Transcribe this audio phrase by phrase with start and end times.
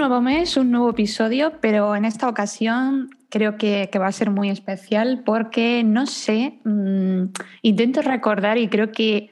[0.00, 4.48] nuevo mes, un nuevo episodio, pero en esta ocasión creo que, va a ser muy
[4.48, 7.24] especial porque no sé, mm,
[7.60, 9.30] intento recordar y creo que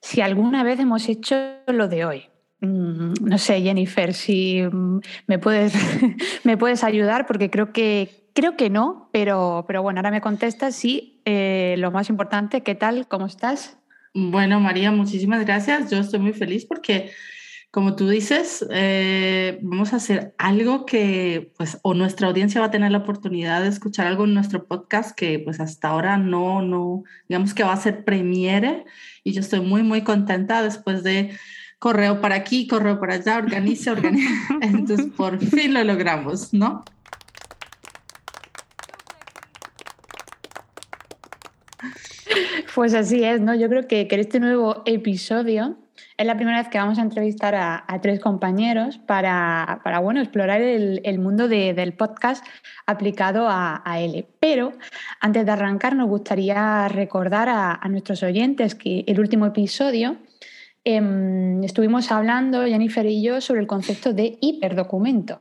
[0.00, 2.22] si alguna vez hemos hecho lo de hoy.
[2.62, 5.74] Mm, no sé, Jennifer, si mm, me puedes,
[6.44, 10.74] me puedes ayudar porque creo que, creo que no, pero, pero bueno, ahora me contestas
[10.74, 11.20] sí.
[11.26, 13.06] Eh, lo más importante, ¿qué tal?
[13.06, 13.76] ¿Cómo estás?
[14.14, 15.90] Bueno, María, muchísimas gracias.
[15.90, 17.10] Yo estoy muy feliz porque
[17.70, 22.70] como tú dices, eh, vamos a hacer algo que, pues, o nuestra audiencia va a
[22.70, 27.04] tener la oportunidad de escuchar algo en nuestro podcast que, pues, hasta ahora no, no,
[27.28, 28.86] digamos que va a ser premiere
[29.24, 31.36] y yo estoy muy, muy contenta después de
[31.78, 34.26] correo para aquí, correo para allá, organice, organice.
[34.62, 36.82] Entonces, por fin lo logramos, ¿no?
[42.74, 43.54] Pues así es, ¿no?
[43.54, 45.76] Yo creo que, que este nuevo episodio
[46.16, 51.18] es la primera vez que vamos a entrevistar a, tres compañeros para, bueno, explorar el,
[51.18, 52.44] mundo del podcast
[52.86, 54.26] aplicado a, L.
[54.40, 54.72] Pero
[55.20, 60.16] antes de arrancar, nos gustaría recordar a, nuestros oyentes que el último episodio
[60.84, 65.40] em, estuvimos hablando, Jennifer y yo, sobre el concepto de hiperdocumento.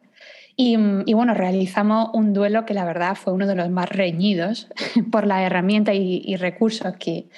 [0.58, 4.70] Y, bueno, realizamos un duelo que la verdad fue uno de los más reñidos
[5.12, 7.30] por la herramienta y, recursos que,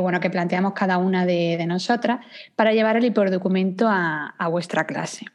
[0.00, 2.24] bueno, que planteamos cada una de, nosotras
[2.56, 5.26] para llevar el hiperdocumento a, a vuestra clase.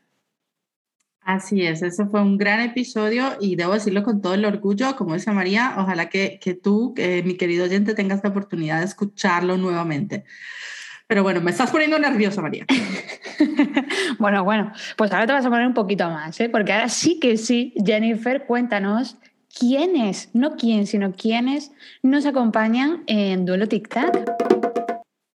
[1.24, 5.14] Así es, ese fue un gran episodio y debo decirlo con todo el orgullo, como
[5.14, 10.26] dice María, ojalá que, que tú, mi querido oyente, tengas la oportunidad de escucharlo nuevamente.
[11.12, 12.66] Pero bueno, me estás poniendo nerviosa, María.
[14.18, 16.48] bueno, bueno, pues ahora te vas a poner un poquito más, ¿eh?
[16.48, 19.18] porque ahora sí que sí, Jennifer, cuéntanos
[19.60, 24.24] quiénes, no quién, sino quiénes nos acompañan en Duelo Tic Tac.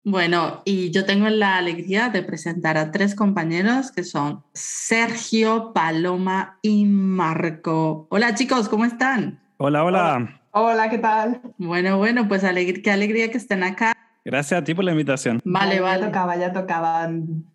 [0.03, 6.59] Bueno, y yo tengo la alegría de presentar a tres compañeros que son Sergio, Paloma
[6.61, 8.05] y Marco.
[8.11, 9.39] Hola chicos, ¿cómo están?
[9.57, 10.39] Hola, hola.
[10.51, 11.41] Hola, ¿qué tal?
[11.57, 13.92] Bueno, bueno, pues qué alegría que estén acá.
[14.25, 15.41] Gracias a ti por la invitación.
[15.43, 16.01] Vale, vale.
[16.01, 17.09] Ya tocaba, ya tocaba.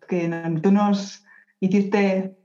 [0.07, 0.29] Que
[0.61, 1.23] tú nos
[1.59, 2.35] hiciste,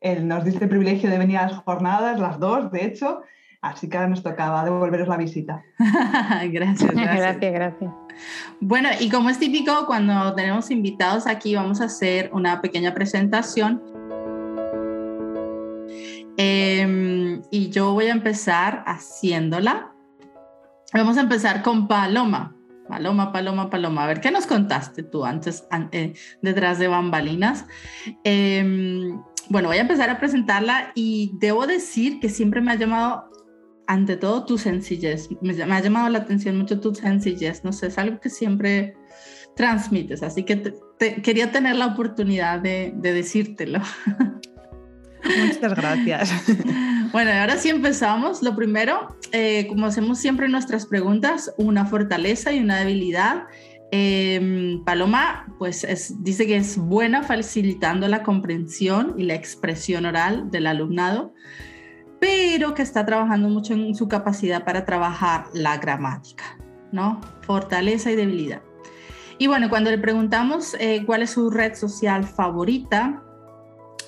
[0.00, 3.22] el, nos diste el privilegio de venir a las jornadas, las dos, de hecho.
[3.62, 5.62] Así que ahora nos tocaba devolveros la visita.
[5.78, 7.16] gracias, gracias.
[7.16, 7.90] gracias, gracias.
[8.60, 13.80] Bueno, y como es típico, cuando tenemos invitados aquí, vamos a hacer una pequeña presentación.
[16.36, 19.92] Em, y yo voy a empezar haciéndola.
[20.92, 22.56] Vamos a empezar con Paloma.
[22.92, 24.04] Paloma, Paloma, Paloma.
[24.04, 27.64] A ver, ¿qué nos contaste tú antes, eh, detrás de bambalinas?
[28.22, 33.30] Em, bueno, voy a empezar a presentarla y debo decir que siempre me ha llamado,
[33.86, 35.30] ante todo, tu sencillez.
[35.40, 37.64] Me, ha llamado la atención mucho tu sencillez.
[37.64, 38.94] No sé, es algo que siempre
[39.56, 40.22] transmites.
[40.22, 40.74] Así que
[41.22, 43.80] quería tener la oportunidad de, de decírtelo.
[45.24, 46.30] Muchas gracias.
[47.12, 48.42] Bueno, ahora sí empezamos.
[48.42, 53.44] Lo primero, eh, como hacemos siempre en nuestras preguntas, una fortaleza y una debilidad.
[53.90, 55.86] Em, Paloma, pues
[56.20, 61.34] dice que es buena facilitando la comprensión y la expresión oral del alumnado,
[62.18, 66.56] pero que está trabajando mucho en su capacidad para trabajar la gramática,
[66.92, 67.20] ¿no?
[67.42, 68.62] Fortaleza y debilidad.
[69.36, 73.21] Y bueno, cuando le preguntamos eh, cuál es su red social favorita,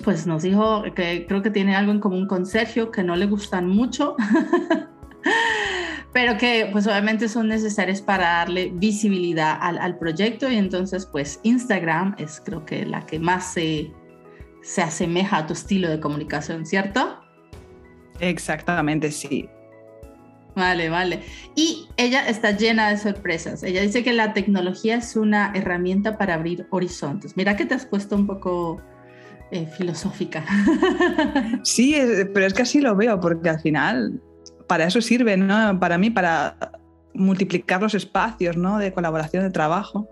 [0.03, 3.25] pues nos dijo que creo que tiene algo en común con Sergio, que no le
[3.25, 4.15] gustan mucho,
[6.13, 12.15] pero que pues obviamente son necesarias para darle visibilidad al, proyecto y entonces pues Instagram
[12.17, 13.91] es creo que la que más se,
[14.61, 17.19] se asemeja a tu estilo de comunicación, ¿cierto?
[18.19, 19.49] Exactamente, sí.
[20.55, 21.21] Vale, vale.
[21.53, 23.61] Y ella está llena de sorpresas.
[23.61, 27.35] Ella dice que la tecnología es una herramienta para abrir horizontes.
[27.35, 28.81] Mira que te has puesto un poco
[29.51, 30.45] eh, filosófica.
[31.63, 31.95] Sí,
[32.33, 34.21] pero es que así lo veo, porque al final
[34.67, 35.79] para eso sirve, ¿no?
[35.79, 36.57] Para mí, para
[37.13, 38.77] multiplicar los espacios, ¿no?
[38.77, 40.09] De colaboración de trabajo.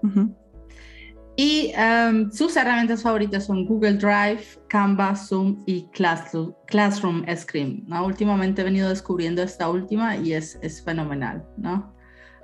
[1.36, 7.84] Y em, sus herramientas favoritas son Google Drive, Canva, Zoom y Classroom, Classroom Screen.
[7.88, 8.06] ¿no?
[8.06, 11.92] Últimamente he venido descubriendo esta última y es, es fenomenal, ¿no?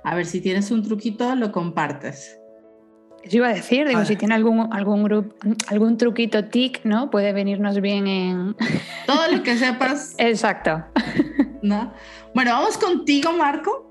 [0.02, 2.39] A ver, si tienes un truquito, lo compartes.
[3.22, 5.34] Eso iba a decir, digo, si tiene algún, algún, grupo,
[5.68, 7.10] algún truquito tic, ¿no?
[7.10, 8.56] Puede venirnos bien en...
[9.06, 10.14] Todo lo que sepas.
[10.18, 10.84] Exacto.
[11.62, 11.92] ¿No?
[12.34, 13.86] Bueno, vamos contigo, Marco.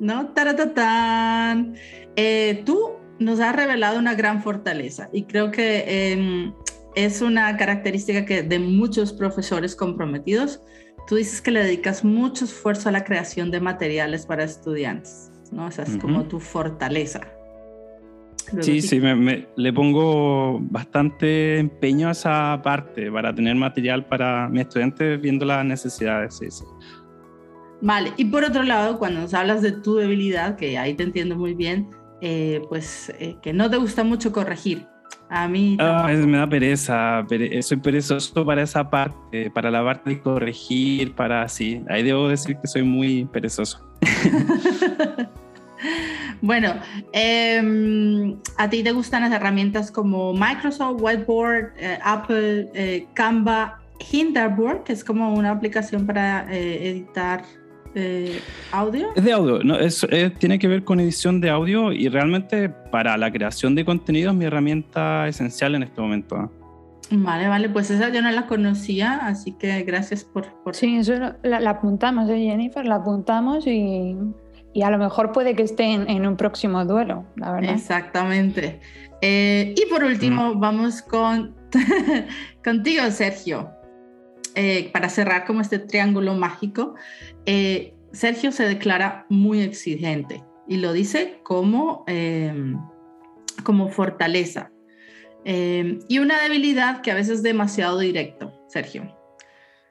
[0.00, 0.28] ¿No?
[0.28, 1.76] Taratatán.
[2.16, 2.90] Eh, tú
[3.20, 6.52] nos has revelado una gran fortaleza y creo que em,
[6.94, 10.60] es una característica que de muchos profesores comprometidos.
[11.06, 15.68] Tú dices que le dedicas mucho esfuerzo a la creación de materiales para estudiantes, ¿no?
[15.68, 17.37] Esa es como tu fortaleza.
[18.60, 24.48] Sí, sí, me, me, le pongo bastante empeño a esa parte para tener material para
[24.48, 26.36] mis estudiantes viendo las necesidades.
[26.36, 26.64] Sí, sí.
[27.80, 31.36] Vale, y por otro lado, cuando nos hablas de tu debilidad, que ahí te entiendo
[31.36, 31.90] muy bien,
[32.20, 34.86] eh, pues eh, que no te gusta mucho corregir.
[35.30, 40.10] A mí ah, me da pereza, pere soy perezoso para esa parte, para la parte
[40.10, 41.82] de corregir, para así.
[41.88, 43.86] Ahí debo decir que soy muy perezoso.
[46.40, 46.74] bueno,
[47.12, 53.80] eh, ¿a ti te gustan las herramientas como Microsoft, Whiteboard, eh, Apple, eh, Canva,
[54.10, 57.42] Hinderburg, que es como una aplicación para eh, editar
[57.94, 58.40] eh,
[58.72, 59.08] audio?
[59.16, 60.06] Es de audio, no, es,
[60.38, 64.36] tiene que ver con edición de audio y realmente para la creación de contenido es
[64.36, 66.50] mi herramienta esencial en este momento.
[67.10, 70.46] Vale, vale, pues esa yo no la conocía, así que gracias por...
[70.62, 70.74] por...
[70.74, 72.84] Sí, eso la, apuntamos, ¿eh, Jennifer?
[72.84, 74.14] La apuntamos y,
[74.72, 77.74] y, a lo mejor puede que esté en, en un próximo duelo, la verdad.
[77.74, 78.80] Exactamente.
[79.20, 80.60] Eh, y por último, mm.
[80.60, 81.56] vamos con
[82.64, 83.70] contigo, Sergio.
[84.60, 86.94] Eh, para cerrar como este triángulo mágico,
[87.46, 92.74] eh, Sergio se declara muy exigente y lo dice como, eh,
[93.62, 94.72] como fortaleza
[95.44, 99.17] y una debilidad que a veces es demasiado directo, Sergio.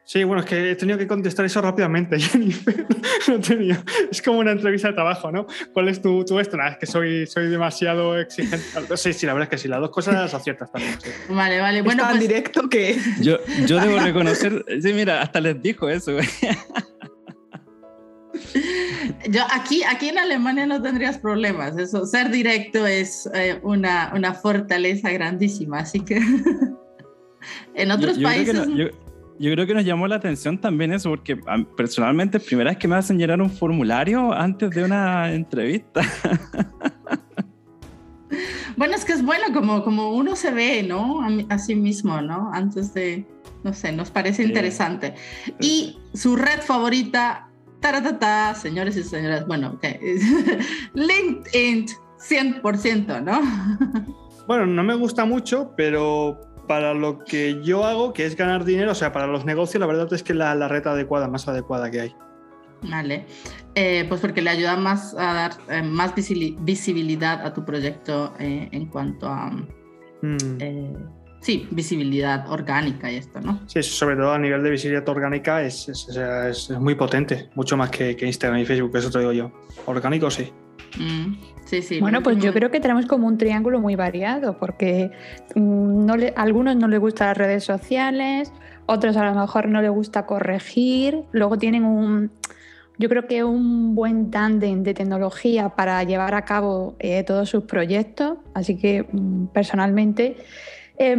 [0.07, 2.87] Sí, bueno, es que he tenido que contestar eso rápidamente, Jennifer.
[3.27, 3.83] no tenía.
[4.09, 5.45] Es como una entrevista de trabajo, ¿no?
[5.73, 6.55] ¿Cuál es tu, tu esto?
[6.55, 8.57] Nada, es que soy, soy demasiado exigente.
[8.95, 10.93] Sí, sí, la verdad es que sí, las dos cosas aciertas también.
[11.03, 11.09] Sí.
[11.27, 11.81] Vale, vale.
[11.81, 12.21] Bueno, tan pues...
[12.21, 12.97] directo que.
[13.21, 14.63] Yo, yo debo reconocer.
[14.81, 16.13] Sí, mira, hasta les dijo eso,
[19.29, 21.77] Yo aquí, aquí en Alemania no tendrías problemas.
[21.77, 25.79] Eso, ser directo es eh, una, una fortaleza grandísima.
[25.79, 26.21] Así que
[27.75, 28.67] en otros yo, yo países.
[29.39, 31.39] Yo creo que nos llamó la atención también eso, porque
[31.75, 36.01] personalmente, primera vez que me hacen llenar un formulario antes de una entrevista.
[38.77, 41.21] Bueno, es que es bueno como, como uno se ve, ¿no?
[41.49, 42.51] A, sí mismo, ¿no?
[42.53, 43.25] Antes de,
[43.63, 45.15] no sé, nos parece interesante.
[45.59, 47.49] Y su red favorita,
[47.79, 49.97] taratata, señores y señoras, bueno, okay.
[50.93, 51.87] LinkedIn,
[52.19, 54.15] 100%, ¿no?
[54.47, 58.91] Bueno, no me gusta mucho, pero para lo que yo hago, que es ganar dinero,
[58.91, 61.89] o sea, para los negocios, la verdad es que la, la red adecuada, más adecuada
[61.89, 62.15] que hay.
[62.83, 63.25] Vale,
[63.73, 68.69] eh, pues porque le ayuda más a dar eh, más visibilidad a tu proyecto eh,
[68.71, 69.49] en cuanto a,
[70.21, 70.57] mm.
[71.41, 73.59] sí, visibilidad orgánica y esto, ¿no?
[73.65, 77.75] Sí, sobre todo a nivel de visibilidad orgánica es, es, es, es muy potente, mucho
[77.77, 79.51] más que, que, Instagram y Facebook, eso te digo yo.
[79.87, 80.51] Orgánico sí.
[80.97, 81.33] Mm.
[81.65, 85.11] Sí, sí, bueno, pues yo creo que tenemos como un triángulo muy variado, porque
[85.53, 88.53] mm, no le, a algunos no les gustan las redes sociales,
[88.85, 92.31] otros a lo mejor no les gusta corregir, luego tienen un,
[92.97, 97.65] yo creo que un buen tándem de tecnología para llevar a cabo eh, todos sus
[97.65, 100.37] proyectos, así que mm, personalmente
[100.97, 101.17] eh,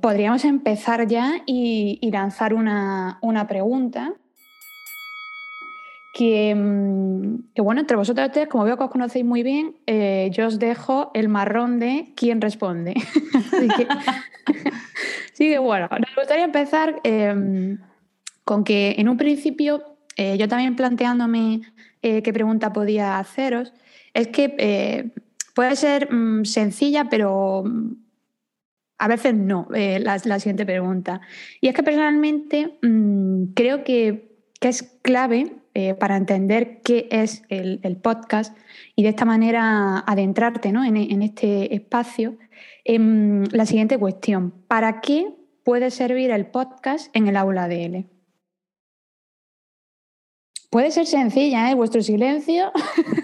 [0.00, 4.14] podríamos empezar ya y, y lanzar una, una pregunta
[6.18, 10.46] Mm, que, bueno, entre vosotros tres, como veo que os conocéis muy bien, eh, yo
[10.46, 12.94] os dejo el marrón de quién responde.
[13.52, 13.68] Así
[15.36, 17.76] que, bueno, nos gustaría empezar eh,
[18.44, 21.60] con que en un principio, eh, yo también planteándome
[22.00, 23.74] eh, qué pregunta podía haceros,
[24.14, 25.12] es que
[25.54, 27.92] puede ser mmm, sencilla, pero mm,
[28.98, 31.20] a veces no, la, siguiente pregunta.
[31.60, 32.78] Y es que personalmente
[33.54, 38.56] creo que, que es clave eh, para entender qué es el, podcast
[38.94, 40.82] y de esta manera adentrarte ¿no?
[40.82, 42.38] en, en, este espacio.
[42.86, 48.06] Eh, la siguiente cuestión, ¿para qué puede servir el podcast en el aula de L?
[50.70, 51.74] Puede ser sencilla, ¿eh?
[51.74, 52.72] Vuestro silencio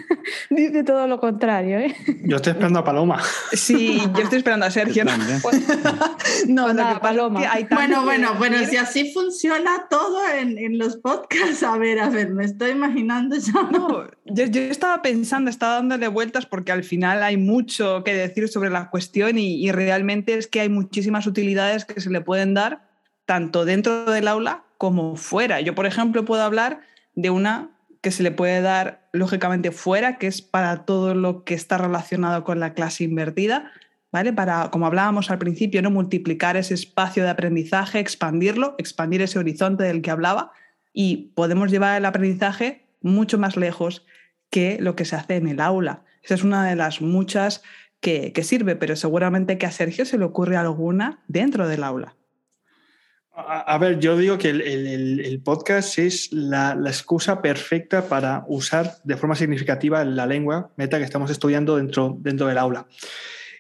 [0.51, 1.95] dice todo lo contrario, ¿eh?
[2.25, 3.23] Yo estoy esperando a Paloma.
[3.53, 5.05] Sí, yo estoy esperando a Sergio.
[6.49, 6.67] ¿no?
[6.67, 7.43] No, nada, Paloma.
[7.71, 12.31] bueno, bueno, bueno, si así funciona todo en, en, los podcasts, a ver, a ver,
[12.31, 13.53] me estoy imaginando ya.
[13.71, 18.49] No, yo, yo, estaba pensando, estaba dándole vueltas porque al final hay mucho que decir
[18.49, 22.55] sobre la cuestión y, y realmente es que hay muchísimas utilidades que se le pueden
[22.55, 22.89] dar
[23.27, 25.61] tanto dentro del aula como fuera.
[25.61, 26.81] Yo, por ejemplo, puedo hablar
[27.15, 27.71] de una
[28.01, 32.45] que se le puede dar lógicamente fuera, que es para todo lo que está relacionado
[32.45, 33.71] con la clase invertida,
[34.11, 34.33] ¿vale?
[34.33, 35.91] Para, como hablábamos al principio, ¿no?
[35.91, 40.53] multiplicar ese espacio de aprendizaje, expandirlo, expandir ese horizonte del que hablaba
[40.93, 44.05] y podemos llevar el aprendizaje mucho más lejos
[44.51, 46.05] que lo que se hace en el aula.
[46.23, 47.63] Esa es una de las muchas
[48.01, 52.15] que, que sirve, pero seguramente que a Sergio se le ocurre alguna dentro del aula.
[53.35, 59.35] A, ver, yo digo que el, podcast es la, excusa perfecta para usar de forma
[59.35, 62.87] significativa la lengua meta que estamos estudiando dentro, dentro del aula.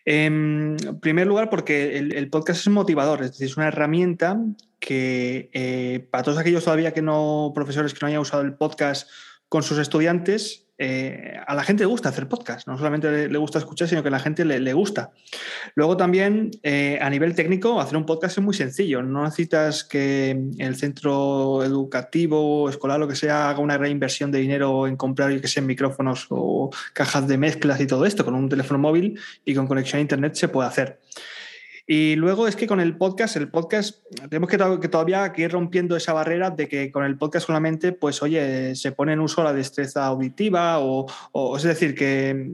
[0.04, 4.38] En primer lugar, porque el, podcast es motivador, es decir, es una herramienta
[4.78, 9.08] que eh, para todos aquellos todavía que no, profesores que no hayan usado el podcast
[9.48, 13.60] con sus estudiantes, eh, a la gente le gusta hacer podcast, no solamente le, gusta
[13.60, 15.12] escuchar, sino que a la gente le, gusta.
[15.76, 19.00] Luego también, eh, a nivel técnico, hacer un podcast es muy sencillo.
[19.00, 24.40] No necesitas que el centro educativo, escolar, lo que sea, haga una gran inversión de
[24.40, 28.24] dinero en comprar, que micrófonos o cajas de mezclas y todo esto.
[28.24, 30.98] Con un teléfono móvil y con conexión a Internet se puede hacer.
[31.86, 36.12] Y luego es que con el podcast, el podcast, tenemos que, todavía ir rompiendo esa
[36.12, 40.06] barrera de que con el podcast solamente, pues oye, se pone en uso la destreza
[40.06, 41.06] auditiva o,
[41.56, 42.50] es decir, que,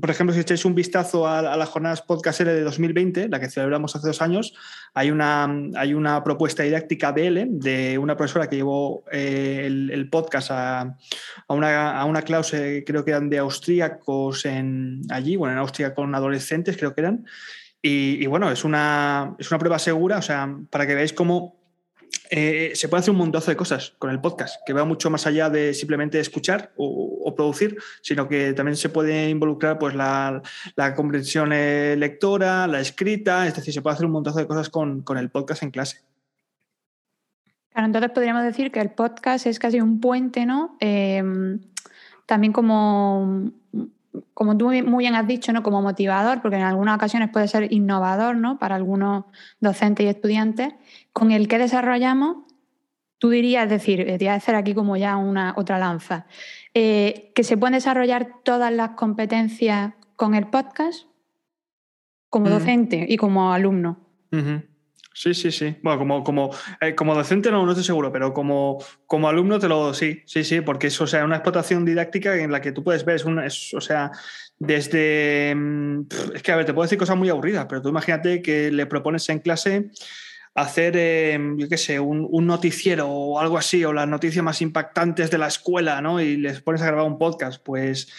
[0.00, 3.96] por ejemplo, si echáis un vistazo a, las jornadas podcast de 2020, la que celebramos
[3.96, 4.54] hace dos años,
[4.94, 10.50] hay una, hay una propuesta didáctica BL de una profesora que llevó eh, el, podcast
[10.52, 10.96] a,
[11.48, 16.14] una, a una clase, creo que eran de austríacos en, allí, bueno, en Austria con
[16.14, 17.24] adolescentes, creo que eran,
[17.82, 21.56] y, bueno, es una, es una prueba segura, o sea, para que veáis cómo
[22.30, 25.26] eh, se puede hacer un montazo de cosas con el podcast, que va mucho más
[25.26, 30.42] allá de simplemente escuchar o, producir, sino que también se puede involucrar pues, la,
[30.76, 34.68] la, comprensión eh, lectora, la escrita, es decir, se puede hacer un montazo de cosas
[34.68, 36.02] con, con el podcast en clase.
[37.70, 40.76] Claro, entonces podríamos decir que el podcast es casi un puente, ¿no?
[40.78, 41.22] Eh,
[42.26, 43.50] también como
[44.34, 45.62] como tú muy bien has dicho, ¿no?
[45.62, 48.58] como motivador, porque en algunas ocasiones puede ser innovador ¿no?
[48.58, 49.24] para algunos
[49.60, 50.74] docentes y estudiantes,
[51.12, 52.38] con el que desarrollamos,
[53.18, 56.26] tú dirías, es decir, eh, te voy a hacer aquí como ya una otra lanza,
[56.74, 61.06] eh, que se pueden desarrollar todas las competencias con el podcast
[62.28, 64.00] como docente y como alumno.
[65.14, 65.76] Sí, sí, sí.
[65.82, 66.50] Bueno, como, como,
[66.80, 70.42] eh, como docente no, no estoy seguro, pero como, como alumno te lo sí, sí,
[70.44, 73.46] sí, porque es sea, una explotación didáctica en la que tú puedes ver, es, una,
[73.46, 74.10] es o sea,
[74.58, 75.54] desde...
[75.54, 78.70] Mm, es que, a ver, te puedo decir cosas muy aburridas, pero tú imagínate que
[78.70, 79.90] le propones en clase
[80.54, 84.60] hacer, em, yo qué sé, un, un, noticiero o algo así, o las noticias más
[84.60, 86.20] impactantes de la escuela, ¿no?
[86.20, 88.12] Y les pones a grabar un podcast, pues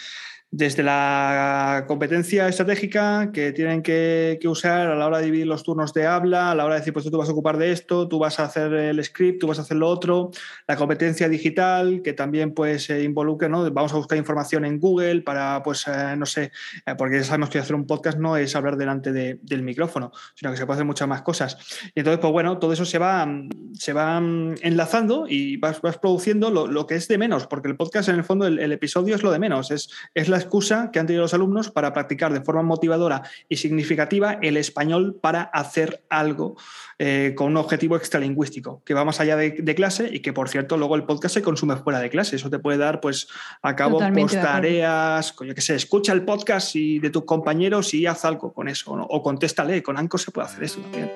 [0.56, 5.92] desde la competencia estratégica que tienen que, usar a la hora de dividir los turnos
[5.92, 8.20] de habla, a la hora de decir, pues tú vas a ocupar de esto, tú
[8.20, 10.30] vas a hacer el script, tú vas a hacer lo otro,
[10.68, 13.68] la competencia digital, que también pues se involucre, ¿no?
[13.72, 16.52] Vamos a buscar información en Google para, pues, eh, no sé,
[16.86, 20.52] eh, porque ya sabemos que hacer un podcast no es hablar delante del micrófono, sino
[20.52, 21.58] que se puede hacer muchas más cosas.
[21.96, 23.26] Y entonces, pues bueno, todo eso se va,
[23.72, 28.16] se va enlazando y vas, produciendo lo, que es de menos, porque el podcast en
[28.16, 31.22] el fondo, el, episodio es lo de menos, es, es la excusa que han tenido
[31.22, 36.56] los alumnos para practicar de forma motivadora y significativa el español para hacer algo
[36.98, 40.76] eh, con un objetivo extralingüístico, que va más allá de, clase y que, por cierto,
[40.76, 42.36] luego el podcast se consume fuera de clase.
[42.36, 43.26] Eso te puede dar, pues,
[43.62, 48.06] a cabo post tareas, yo que sé, escucha el podcast y de tus compañeros y
[48.06, 51.10] haz algo con eso, o contéstale, con Anco se puede hacer eso también.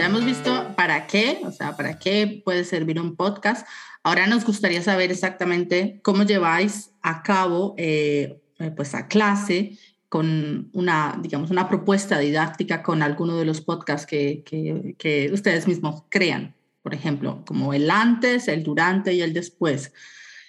[0.00, 3.66] Ya hemos visto para qué, o sea, para qué puede servir un podcast.
[4.02, 9.76] Ahora nos gustaría saber exactamente cómo lleváis a cabo, eh, eh, pues a clase
[10.08, 16.04] con una, digamos, una propuesta didáctica con alguno de los podcasts que, que, ustedes mismos
[16.08, 19.92] crean, por ejemplo, como el antes, el durante y el después.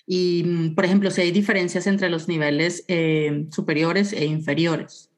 [0.08, 5.11] Y, mm, por ejemplo, si hay diferencias entre los niveles eh, superiores e inferiores.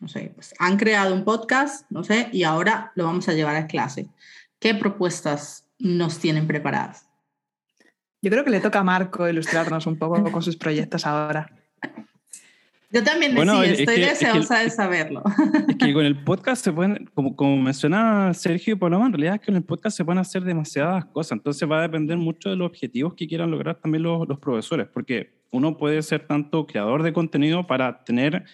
[0.00, 3.56] No sé, pues han creado un podcast, no sé, y ahora lo vamos a llevar
[3.56, 4.08] a clase.
[4.60, 7.08] ¿Qué propuestas nos tienen preparadas?
[8.22, 11.50] Yo creo que le toca a Marco ilustrarnos un poco con sus proyectos ahora.
[12.90, 15.22] Yo también bueno, estoy deseosa de saberlo.
[15.68, 19.34] Es que con el podcast se pueden, como, como menciona Sergio y Paloma, en realidad
[19.34, 22.48] es que con el podcast se pueden hacer demasiadas cosas, entonces va a depender mucho
[22.48, 26.66] de los objetivos que quieran lograr también los, los profesores, porque uno puede ser tanto
[26.66, 28.44] creador de contenido para tener,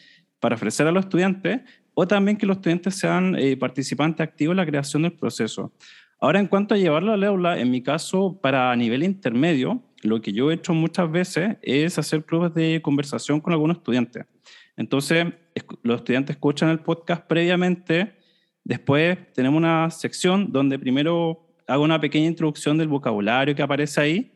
[0.44, 1.62] para ofrecer a los estudiantes,
[1.94, 5.72] o también que los estudiantes sean eh, participantes activos en la creación del proceso.
[6.20, 10.34] Ahora, en cuanto a llevarlo al aula, en mi caso, para nivel intermedio, lo que
[10.34, 14.26] yo he hecho muchas veces es hacer clubes de conversación con algunos estudiantes.
[14.76, 15.28] Entonces,
[15.82, 18.12] los estudiantes escuchan el podcast previamente,
[18.64, 24.33] después tenemos una sección donde primero hago una pequeña introducción del vocabulario que aparece ahí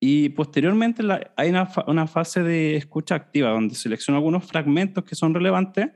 [0.00, 1.02] y posteriormente
[1.36, 5.90] hay una, una fase de escucha activa donde selecciono algunos fragmentos que son relevantes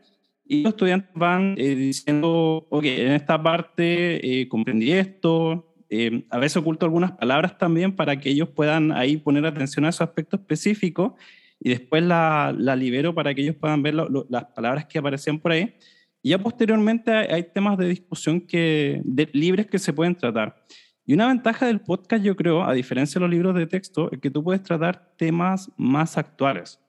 [0.44, 6.38] y los estudiantes van eh, diciendo, ok, en esta parte eh, comprendí esto, eh, a
[6.38, 10.40] veces oculto algunas palabras también para que ellos puedan ahí poner atención a esos aspectos
[10.40, 11.12] específicos
[11.61, 15.52] y después la, la libero para que ellos puedan ver las palabras que aparecían por
[15.52, 15.75] ahí.
[16.23, 20.64] Y ya posteriormente hay, temas de discusión que, libres que se pueden tratar.
[21.04, 24.21] Y una ventaja del podcast, yo creo, a diferencia de los libros de texto, es
[24.21, 26.80] que tú puedes tratar temas más actuales.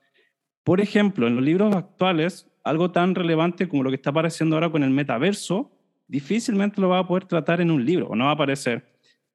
[0.62, 4.70] Por ejemplo, en los libros actuales, algo tan relevante como lo que está apareciendo ahora
[4.70, 5.72] con el metaverso,
[6.06, 8.86] difícilmente lo va a poder tratar en un libro o no va a aparecer.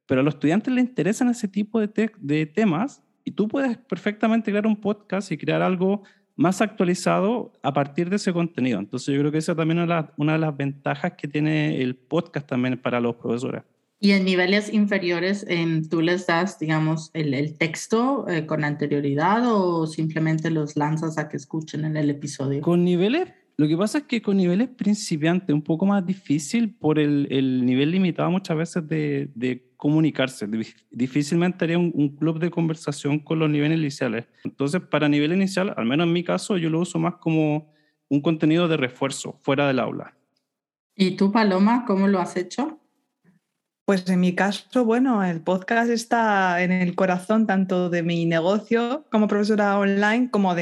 [0.05, 4.65] Pero a los estudiantes les interesan ese tipo de, temas y tú puedes perfectamente crear
[4.65, 6.03] un podcast y crear algo
[6.35, 8.79] más actualizado a partir de ese contenido.
[8.79, 12.47] Entonces yo creo que esa también es una de las ventajas que tiene el podcast
[12.47, 13.63] también para los profesores.
[14.01, 15.45] Y en niveles inferiores,
[15.89, 21.35] ¿tú les das, digamos, el, texto eh, con anterioridad o simplemente los lanzas a que
[21.35, 22.61] escuchen en el episodio?
[22.61, 23.27] Con niveles,
[23.57, 27.65] lo que pasa es que con niveles principiantes, un poco más difícil por el, el
[27.65, 30.47] nivel limitado muchas veces de, de comunicarse.
[30.89, 34.27] Difícilmente haría un, un, club de conversación con los niveles iniciales.
[34.45, 37.73] Entonces, para nivel inicial, al menos en mi caso, yo lo uso más como
[38.07, 40.15] un contenido de refuerzo fuera del aula.
[40.95, 42.78] ¿Y tú, Paloma, cómo lo has hecho?
[43.89, 49.07] Pues en mi caso, bueno, el podcast está en el corazón tanto de mi negocio
[49.09, 50.55] como profesora online, como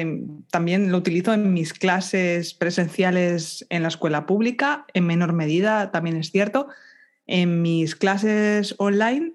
[0.49, 6.15] también lo utilizo en mis clases presenciales en la escuela pública, en menor medida, también
[6.15, 6.69] es cierto.
[7.25, 9.33] En mis clases online,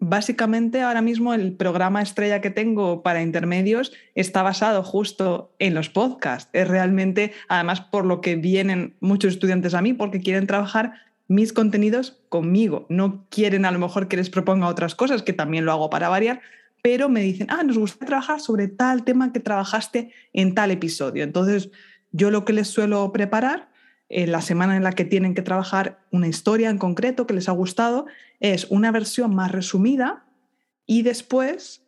[0.00, 5.88] básicamente ahora mismo el programa estrella que tengo para intermedios está basado justo en los
[5.88, 6.50] podcasts.
[6.52, 11.52] Es realmente, además, por lo que vienen muchos estudiantes a mí, porque quieren trabajar mis
[11.52, 12.86] contenidos conmigo.
[12.88, 16.08] No quieren a lo mejor que les proponga otras cosas, que también lo hago para
[16.08, 16.40] variar,
[16.82, 21.22] pero me dicen, ah, nos gusta trabajar sobre tal tema que trabajaste en tal episodio.
[21.22, 21.70] Entonces,
[22.10, 23.70] yo lo que les suelo preparar
[24.08, 27.48] en la semana en la que tienen que trabajar una historia en concreto que les
[27.48, 28.06] ha gustado
[28.40, 30.24] es una versión más resumida
[30.84, 31.86] y después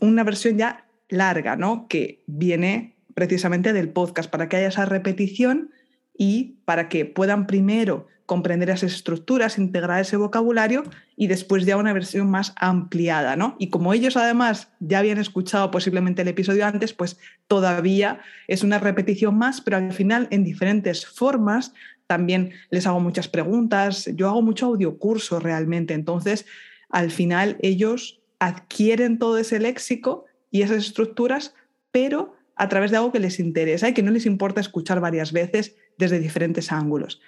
[0.00, 1.86] una versión ya larga, ¿no?
[1.86, 5.70] Que viene precisamente del podcast para que haya esa repetición
[6.16, 10.84] y para que puedan primero comprender esas estructuras, integrar ese vocabulario
[11.16, 13.56] y después ya una versión más ampliada, ¿no?
[13.58, 18.78] Y como ellos además ya habían escuchado posiblemente el episodio antes, pues todavía es una
[18.78, 21.72] repetición más, pero al final en diferentes formas.
[22.06, 26.46] También les hago muchas preguntas, yo hago mucho audiocurso realmente, entonces
[26.88, 31.56] al final ellos adquieren todo ese léxico y esas estructuras,
[31.90, 35.32] pero a través de algo que les interesa y que no les importa escuchar varias
[35.32, 37.20] veces desde diferentes ángulos.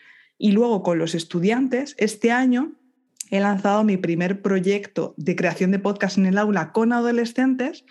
[0.42, 2.72] Y luego con los estudiantes, este año
[3.30, 7.84] he lanzado mi primer proyecto de creación de podcast en el aula con adolescentes,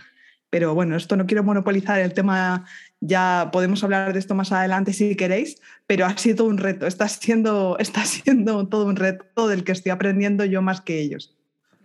[0.49, 2.65] pero bueno, esto no quiero monopolizar el tema,
[2.99, 7.07] ya podemos hablar de esto más adelante si queréis, pero ha sido un reto, está
[7.07, 11.33] siendo, está siendo todo un reto del que estoy aprendiendo yo más que ellos.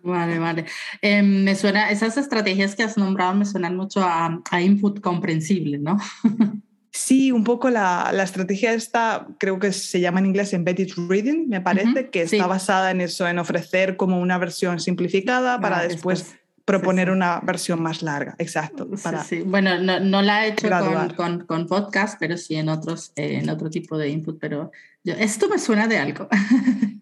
[0.03, 0.65] Vale, vale.
[1.01, 5.79] Em, me suena, esas estrategias que has nombrado me suenan mucho a, a input comprensible,
[5.79, 5.97] ¿no?
[6.97, 11.61] Sí, un poco la, estrategia esta, creo que se llama en inglés embedded reading, me
[11.61, 17.11] parece, que está basada en eso, en ofrecer como una versión simplificada para después, proponer
[17.11, 18.35] una versión más larga.
[18.39, 18.89] Exacto.
[19.03, 20.71] Para bueno, no, la he hecho
[21.15, 24.73] con, con, podcast, pero sí en, otros, eh, en otro tipo de input, pero
[25.05, 26.29] esto me suena de algo.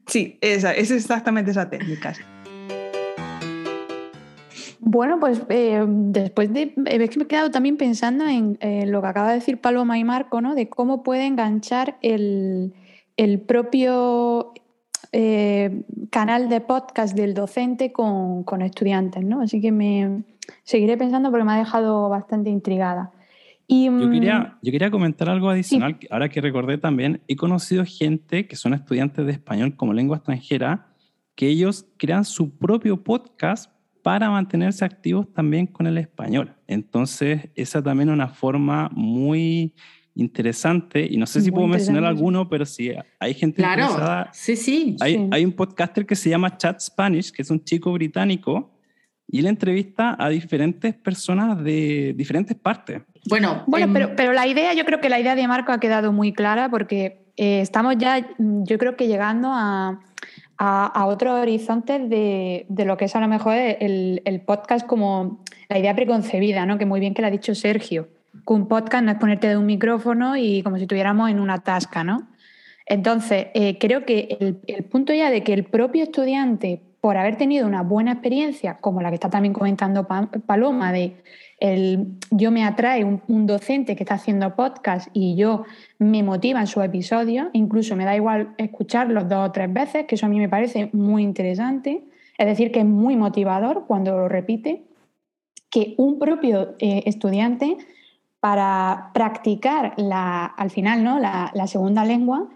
[0.09, 2.14] sí, esa, es exactamente esa técnica.
[4.86, 6.74] Bueno, pues eh, después de.
[6.86, 9.98] Eh, que me he quedado también pensando en eh, lo que acaba de decir Paloma
[9.98, 10.54] y Marco, ¿no?
[10.54, 12.74] De cómo puede enganchar el,
[13.46, 14.52] propio
[16.10, 19.40] canal de podcast del docente con, estudiantes, ¿no?
[19.40, 20.24] Así que me
[20.64, 23.12] seguiré pensando porque me ha dejado bastante intrigada.
[23.66, 27.84] Y, yo, quería, mm, yo quería comentar algo adicional, ahora que recordé también, he conocido
[27.86, 30.88] gente que son estudiantes de español como lengua extranjera,
[31.34, 33.73] que ellos crean su propio podcast
[34.04, 36.54] para mantenerse activos también con el español.
[36.66, 39.72] Entonces, esa también es una forma muy
[40.14, 44.30] interesante, y no sé si puedo mencionar alguno, pero sí, hay gente claro, interesada.
[44.34, 47.92] Sí, sí hay, hay un podcaster que se llama Chat Spanish, que es un chico
[47.94, 48.70] británico,
[49.26, 53.00] y él entrevista a diferentes personas de diferentes partes.
[53.26, 56.12] Bueno, bueno pero, pero la idea, yo creo que la idea de Marco ha quedado
[56.12, 59.98] muy clara porque eh, estamos ya, yo creo que llegando a,
[60.58, 65.94] a, otros horizontes de, lo que es a lo mejor el, podcast como la idea
[65.94, 66.78] preconcebida, ¿no?
[66.78, 68.08] que muy bien que lo ha dicho Sergio.
[68.46, 71.62] Que un podcast no es ponerte de un micrófono y como si estuviéramos en una
[71.62, 72.28] tasca, ¿no?
[72.86, 77.36] Entonces, eh, creo que el, el, punto ya de que el propio estudiante, por haber
[77.36, 80.06] tenido una buena experiencia, como la que está también comentando
[80.46, 81.16] Paloma, de
[81.58, 85.64] el, yo me atrae un, docente que está haciendo podcast y yo
[85.98, 90.14] me motiva en su episodio, incluso me da igual escucharlos dos o tres veces, que
[90.14, 92.04] eso a mí me parece muy interesante,
[92.36, 94.84] es decir, que es muy motivador cuando lo repite,
[95.70, 97.76] que un propio eh, estudiante
[98.40, 101.18] para practicar la, al final ¿no?
[101.18, 102.48] la, segunda lengua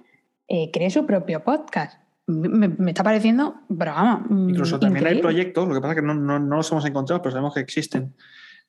[0.47, 1.99] eh, cree su propio podcast.
[2.27, 4.31] Me, me está pareciendo, pero vamos.
[4.31, 5.23] mm, Incluso también hay increíble.
[5.23, 7.61] proyectos, lo que pasa es que no, no, no los hemos encontrado, pero sabemos que
[7.61, 8.15] existen,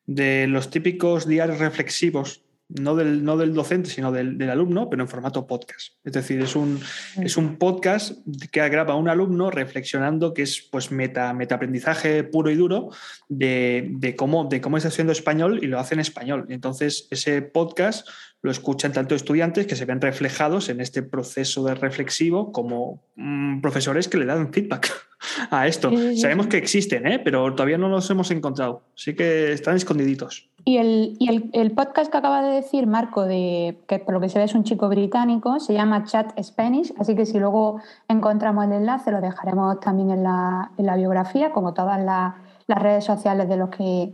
[0.09, 5.03] de los típicos diarios reflexivos, no del, no del docente, sino del, del alumno, pero
[5.03, 5.93] en formato podcast.
[6.03, 6.79] Es decir, es un,
[7.21, 8.17] es un podcast
[8.51, 12.89] que graba un alumno reflexionando, que es pues meta, metaaprendizaje puro y duro
[13.27, 16.47] de, de cómo, de cómo está haciendo español y lo hace en español.
[16.49, 18.07] Entonces, ese podcast
[18.41, 23.61] lo escuchan tanto estudiantes que se ven reflejados en este proceso de reflexivo como mm,
[23.61, 24.91] profesores que le dan feedback
[25.51, 25.89] a esto.
[25.89, 27.19] Sí, sí, sí, Sabemos que existen, ¿eh?
[27.19, 28.81] pero todavía no los hemos encontrado.
[28.95, 30.49] Sí que están escondiditos.
[30.65, 34.19] Y, el, y el, el podcast que acaba de decir Marco, de, que por lo
[34.19, 37.81] que se ve es un chico británico, se llama Chat Spanish, así que si luego
[38.07, 42.35] encontramos el enlace lo dejaremos también en la, en la biografía, como todas la-
[42.67, 44.11] las redes sociales de los que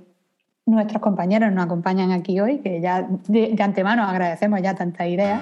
[0.66, 5.42] nuestros compañeros nos acompañan aquí hoy, que ya de, de antemano agradecemos ya tantas ideas.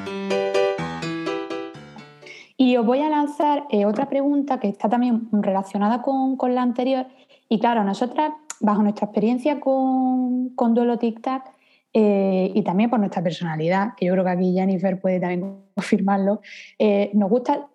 [2.63, 6.61] Y os voy a lanzar eh, otra pregunta que está también relacionada con, con la
[6.61, 7.07] anterior.
[7.49, 11.51] Y claro, nosotras, bajo nuestra experiencia con, con Duelo Tic Tac
[11.91, 16.39] eh, y también por nuestra personalidad, que yo creo que aquí Jennifer puede también confirmarlo,
[16.79, 17.67] eh, nos gusta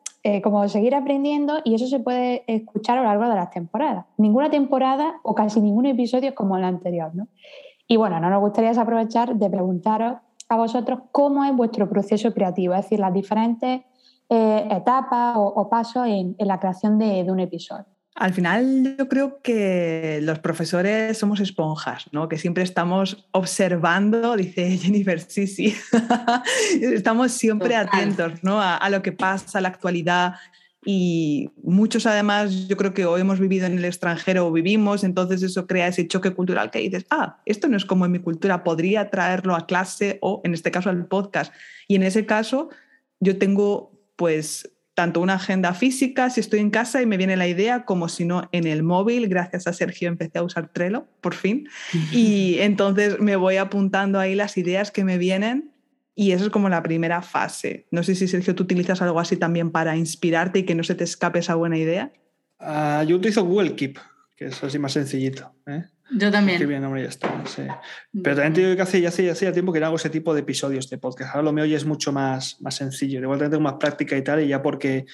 [0.43, 4.05] como seguir aprendiendo y eso se puede escuchar a lo largo de las temporadas.
[4.19, 7.29] Ninguna temporada o casi ningún episodio es como la anterior, ¿no?
[7.87, 10.19] Y bueno, no nos gustaría aprovechar de preguntaros
[10.51, 13.83] a vosotros cómo es vuestro proceso creativo, es decir, las diferentes
[14.29, 17.87] eh, etapas o, o pasos en, en la creación de, de un episodio.
[18.19, 22.29] Al final yo creo que los profesores somos esponjas, ¿no?
[22.29, 25.77] Que siempre estamos observando, dice Jennifer, sí, sí.
[26.83, 27.87] estamos siempre Total.
[27.87, 28.61] atentos, ¿no?
[28.61, 30.35] A, a lo que pasa, a la actualidad.
[30.85, 35.43] Y muchos además, yo creo que o hemos vivido en el extranjero o vivimos, entonces
[35.45, 38.65] eso crea ese choque cultural que dices, ah, esto no es como en mi cultura,
[38.65, 41.53] podría traerlo a clase o en este caso al podcast.
[41.87, 42.71] Y en ese caso
[43.21, 47.47] yo tengo pues tanto una agenda física si estoy en casa y me viene la
[47.47, 49.29] idea, como si no en el móvil.
[49.29, 51.69] Gracias a Sergio empecé a usar Trello, por fin.
[52.11, 55.71] Y entonces me voy apuntando ahí las ideas que me vienen
[56.17, 57.87] y eso es como la primera fase.
[57.93, 60.97] No sé si Sergio tú utilizas algo así también para inspirarte y que no se
[60.97, 62.13] te escape esa buena idea.
[62.59, 64.01] Ah, yo utilizo Google Keep,
[64.37, 65.55] que es así más sencillito.
[65.69, 65.85] ¿eh?
[66.11, 66.57] Yo también.
[66.57, 67.45] Escribí el nombre y ya está.
[67.47, 67.63] sí.
[68.23, 70.11] Pero también te digo que hace, ya hace, ya hace tiempo que no hago ese
[70.11, 71.35] tipo de episodios de podcast.
[71.35, 73.21] Ahora lo mío ya es mucho más, más sencillo.
[73.21, 75.07] Igual también tengo más práctica y tal, y ya porque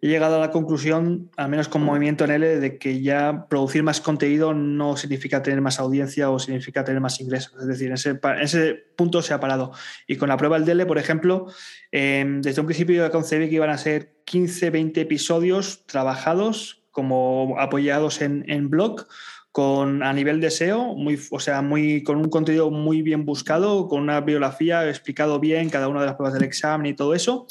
[0.00, 3.82] he llegado a la conclusión, al menos con Movimiento en L, de que ya producir
[3.82, 7.54] más contenido no significa tener más audiencia o significa tener más ingresos.
[7.60, 9.72] Es decir, en ese, en ese punto se ha parado.
[10.06, 11.46] Y con la prueba del DL, por ejemplo,
[11.92, 18.20] eh, desde un principio concebí que iban a ser 15, 20 episodios trabajados, como apoyados
[18.20, 19.06] en, en blog,
[19.54, 23.86] con a nivel de SEO, muy, o sea, muy, con un contenido muy bien buscado,
[23.86, 27.46] con una biografía explicado bien, cada una de las pruebas del examen y todo eso.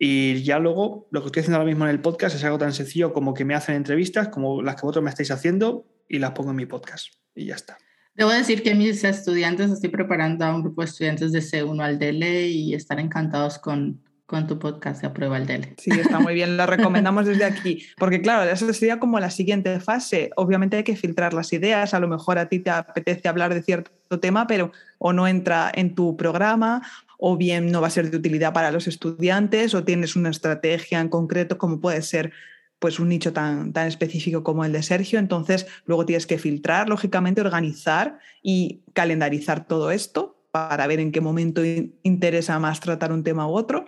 [0.00, 2.72] Y ya luego, lo que estoy haciendo ahora mismo en el podcast es algo tan
[2.72, 6.32] sencillo como que me hacen entrevistas, como las que vosotros me estáis haciendo, y las
[6.32, 7.06] pongo en mi podcast.
[7.36, 7.78] Y ya está.
[8.16, 12.00] Debo decir que mis estudiantes, estoy preparando a un grupo de estudiantes de C1 al
[12.00, 15.74] DELE y están encantados con, con tu podcast Aprueba el DELE.
[15.78, 17.86] Sí, está muy bien, lo recomendamos desde aquí.
[17.96, 20.30] Porque claro, eso sería como la siguiente fase.
[20.36, 23.62] Obviamente hay que filtrar las ideas, a lo mejor a ti te apetece hablar de
[23.62, 26.82] cierto tema, pero o no entra en tu programa,
[27.16, 31.00] o bien no va a ser de utilidad para los estudiantes, o tienes una estrategia
[31.00, 32.30] en concreto como puede ser
[32.78, 35.18] pues un nicho tan, tan específico como el de Sergio.
[35.18, 41.20] Entonces, luego tienes que filtrar, lógicamente, organizar y calendarizar todo esto para ver en qué
[41.20, 43.86] momento in- interesa más tratar un tema u otro.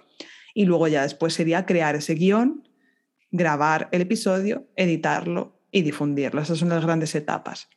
[0.54, 2.68] Y luego ya después sería crear ese guion,
[3.30, 6.40] grabar el episodio, editarlo y difundirlo.
[6.42, 7.68] Esas son las grandes etapas.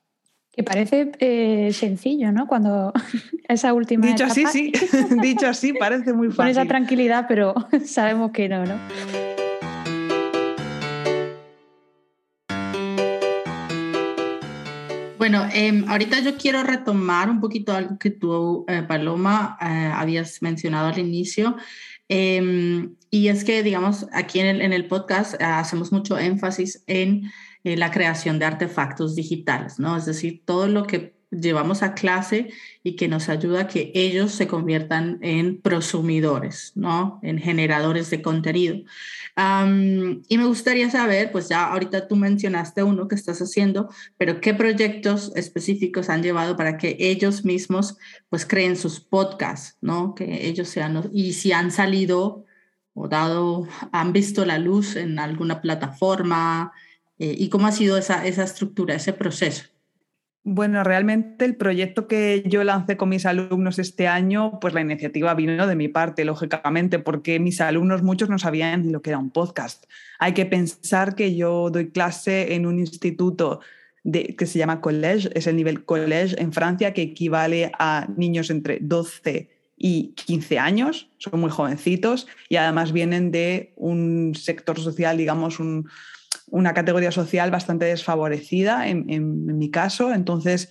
[0.51, 2.47] Que parece eh, sencillo, ¿no?
[2.47, 2.93] Cuando
[3.47, 4.71] esa última Dicho así, sí.
[5.21, 6.67] Dicho así, parece muy Con esa fácil.
[6.69, 7.53] tranquilidad, pero
[7.85, 9.32] sabemos que no, ¿no?
[15.23, 20.41] Bueno, em, ahorita yo quiero retomar un poquito algo que tú, eh, Paloma, eh, habías
[20.41, 21.55] mencionado al inicio.
[22.09, 26.83] Em, y es que, digamos, aquí en el, en el podcast eh, hacemos mucho énfasis
[26.88, 27.31] en
[27.63, 29.95] eh, la creación de artefactos digitales, ¿no?
[29.95, 32.49] Es decir, todo lo que llevamos a clase
[32.83, 37.19] y que nos ayuda a que ellos se conviertan en prosumidores, ¿no?
[37.23, 38.77] En generadores de contenido.
[39.35, 44.53] Y me gustaría saber, pues ya ahorita tú mencionaste uno que estás haciendo, pero qué
[44.53, 47.97] proyectos específicos han llevado para que ellos mismos
[48.29, 50.15] pues creen sus podcasts, ¿no?
[50.15, 52.45] Que ellos sean, y si han salido
[52.93, 56.71] o dado, han visto la luz en alguna plataforma,
[57.19, 59.72] eh, y cómo ha sido esa, esa estructura, ese proceso.
[60.45, 65.34] Bueno, realmente el proyecto que yo lancé con mis alumnos este año, pues la iniciativa
[65.36, 69.29] vino de mi parte, lógicamente, porque mis alumnos muchos no sabían lo que era un
[69.29, 69.86] podcast.
[70.19, 73.62] Hay que pensar que yo doy clase en un instituto
[74.03, 78.49] de, que se llama collège, es el nivel collège en Francia, que equivale a niños
[78.49, 85.15] entre 12 y 15 años, son muy jovencitos y además vienen de un sector social,
[85.15, 85.89] digamos, un,
[86.47, 90.69] una categoría social bastante desfavorecida en, mi caso, entonces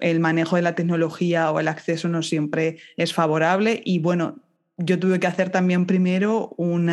[0.00, 3.80] el manejo de la tecnología o el acceso no siempre es favorable.
[3.84, 4.40] Y bueno,
[4.76, 6.90] yo tuve que hacer también primero un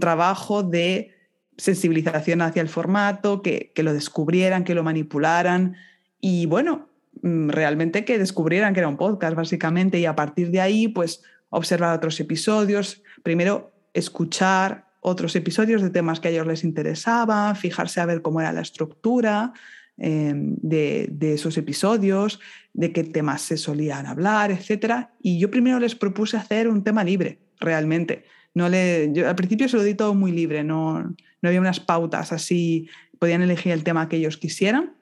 [0.00, 1.14] trabajo de
[1.56, 5.76] sensibilización hacia el formato, que, que, lo descubrieran, que lo manipularan.
[6.20, 6.88] Y bueno,
[7.22, 9.98] mm, realmente que descubrieran que era un podcast básicamente.
[9.98, 16.20] Y a partir de ahí pues observar otros episodios, primero escuchar, otros episodios de temas
[16.20, 19.52] que a ellos les interesaban, fijarse a ver cómo era la estructura
[19.98, 22.38] em, de, esos episodios,
[22.72, 25.08] de qué temas se solían hablar, etc.
[25.20, 28.24] Y yo primero les propuse hacer un tema libre, realmente.
[28.54, 32.30] No le, al principio se lo di todo muy libre, no, no había unas pautas
[32.32, 32.88] así,
[33.18, 34.94] podían elegir el tema que ellos quisieran.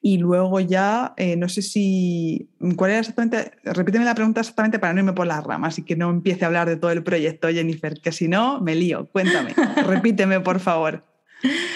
[0.00, 3.50] Y luego ya, eh, no sé si, ¿cuál era exactamente?
[3.64, 6.48] Repíteme la pregunta exactamente para no irme por las ramas y que no empiece a
[6.48, 9.08] hablar de todo el proyecto, Jennifer, que si no, me lío.
[9.10, 9.54] Cuéntame,
[9.86, 11.04] repíteme, por favor.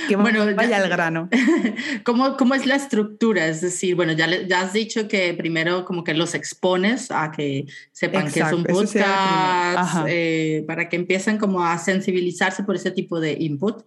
[0.08, 1.28] Que bueno, vaya al grano.
[2.04, 3.46] ¿Cómo, ¿Cómo es la estructura?
[3.46, 7.66] Es decir, bueno, ya, ya has dicho que primero como que los expones a que
[7.92, 13.20] sepan que es un podcast, eh, para que empiecen como a sensibilizarse por ese tipo
[13.20, 13.85] de input.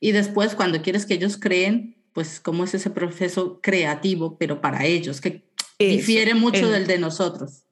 [0.00, 4.84] Y después, cuando quieres que ellos creen, pues cómo es ese proceso creativo, pero para
[4.84, 5.44] ellos, que
[5.78, 7.64] difiere mucho del de nosotros.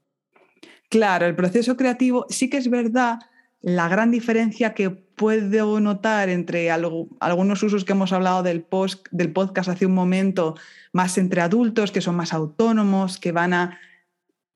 [0.89, 3.21] Claro, el proceso creativo sí que es verdad,
[3.61, 9.33] la gran diferencia que puedo notar entre algunos usos que hemos hablado del, post, del
[9.33, 10.57] podcast hace un momento,
[10.93, 13.79] más entre adultos, que son más autónomos, que van a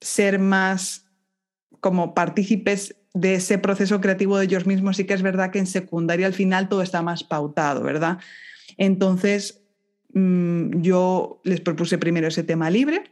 [0.00, 1.06] ser más
[1.80, 5.66] como partícipes de ese proceso creativo de ellos mismos, sí que es verdad que en
[5.66, 8.18] secundaria al final todo está más pautado, ¿verdad?
[8.76, 9.63] Entonces,
[10.14, 13.02] yo les propuse primero ese tema libre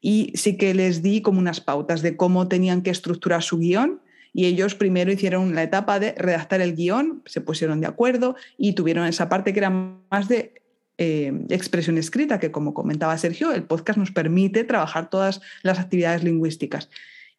[0.00, 4.00] y sí que les di como unas pautas de cómo tenían que estructurar su guion
[4.32, 8.74] y ellos primero hicieron la etapa de redactar el guion, se pusieron de acuerdo y
[8.74, 10.62] tuvieron esa parte que era más de
[10.98, 16.22] eh, expresión escrita, que como comentaba Sergio, el podcast nos permite trabajar todas las actividades
[16.22, 16.90] lingüísticas.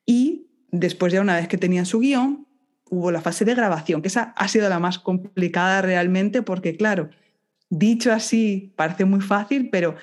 [0.06, 2.48] Y después ya una vez que tenían su guion,
[2.90, 7.10] hubo la fase de grabación, que esa ha sido la más complicada realmente porque, claro,
[7.74, 9.96] Dicho así, parece muy fácil, pero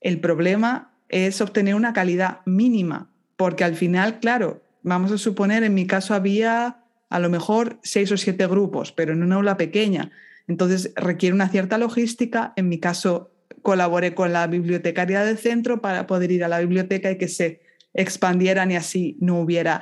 [0.00, 5.72] el problema es obtener una calidad mínima, porque al final, claro, vamos a suponer, en
[5.72, 10.10] mi caso había a lo mejor seis o siete grupos, pero en una aula pequeña.
[10.48, 12.54] Entonces requiere una cierta logística.
[12.56, 13.30] En mi caso,
[13.62, 17.60] colaboré con la bibliotecaria del centro para poder ir a la biblioteca y que se
[17.94, 19.80] expandieran y así no hubiera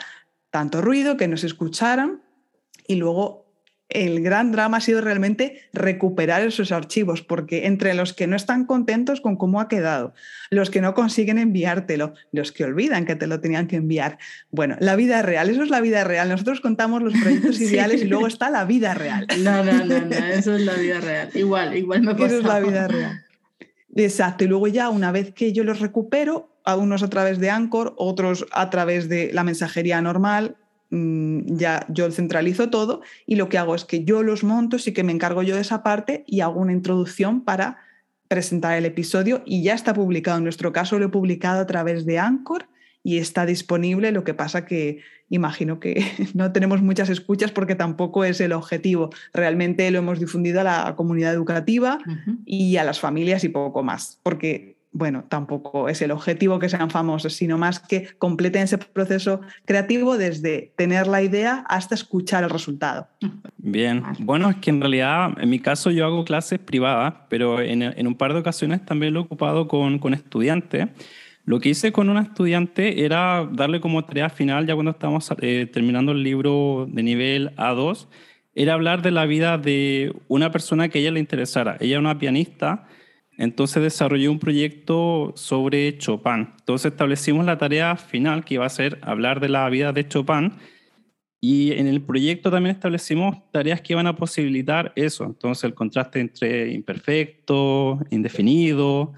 [0.50, 2.20] tanto ruido, que no se escucharan.
[2.86, 3.39] Y luego
[3.90, 8.64] el gran drama ha sido realmente recuperar esos archivos, porque entre los que no están
[8.64, 10.14] contentos con cómo ha quedado,
[10.50, 14.18] los que no consiguen enviártelo, los que olvidan que te lo tenían que enviar.
[14.50, 16.28] Bueno, la vida real, eso es la vida real.
[16.28, 19.26] Nosotros contamos los proyectos ideales y luego está la vida real.
[19.40, 21.30] No, no, no, no, eso es la vida real.
[21.34, 22.26] Igual, igual me pasa.
[22.26, 23.24] Eso es la vida real.
[23.96, 27.50] Exacto, y luego ya una vez que yo los recupero, a unos a través de
[27.50, 30.56] Anchor, otros a través de la mensajería normal,
[30.90, 35.04] ya yo centralizo todo y lo que hago es que yo los monto, sí que
[35.04, 37.78] me encargo yo de esa parte y hago una introducción para
[38.28, 40.38] presentar el episodio y ya está publicado.
[40.38, 42.66] En nuestro caso lo he publicado a través de Anchor
[43.02, 48.24] y está disponible, lo que pasa que imagino que no tenemos muchas escuchas porque tampoco
[48.24, 49.10] es el objetivo.
[49.32, 51.98] Realmente lo hemos difundido a la comunidad educativa
[52.44, 56.90] y a las familias y poco más, porque bueno, tampoco es el objetivo que sean
[56.90, 62.50] famosos, sino más que completen ese proceso creativo desde tener la idea hasta escuchar el
[62.50, 63.08] resultado.
[63.56, 68.06] Bien, bueno, es que en realidad en mi caso yo hago clases privadas, pero en,
[68.06, 70.88] un par de ocasiones también lo he ocupado con, con estudiantes.
[71.44, 75.68] Lo que hice con una estudiante era darle como tarea final, ya cuando estábamos eh,
[75.72, 78.08] terminando el libro de nivel A2,
[78.54, 81.76] era hablar de la vida de una persona que a ella le interesara.
[81.80, 82.86] Ella es una pianista
[83.40, 86.50] entonces desarrolló un proyecto sobre Chopin.
[86.58, 90.52] Entonces establecimos la tarea final que iba a ser hablar de la vida de Chopin
[91.40, 95.24] y en el proyecto también establecimos tareas que iban a posibilitar eso.
[95.24, 99.14] Entonces el contraste entre imperfecto, indefinido,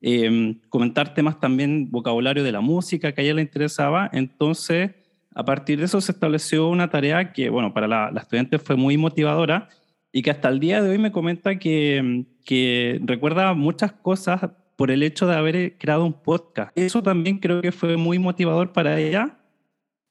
[0.00, 4.08] em, comentar temas también vocabulario de la música que a ella le interesaba.
[4.14, 4.92] Entonces
[5.34, 8.96] a partir de eso se estableció una tarea que, bueno, para la estudiante fue muy
[8.96, 9.68] motivadora
[10.12, 14.40] y que hasta el día de hoy me comenta que, que recuerda muchas cosas
[14.76, 16.70] por el hecho de haber creado un podcast.
[16.76, 19.38] Eso también creo que fue muy motivador para ella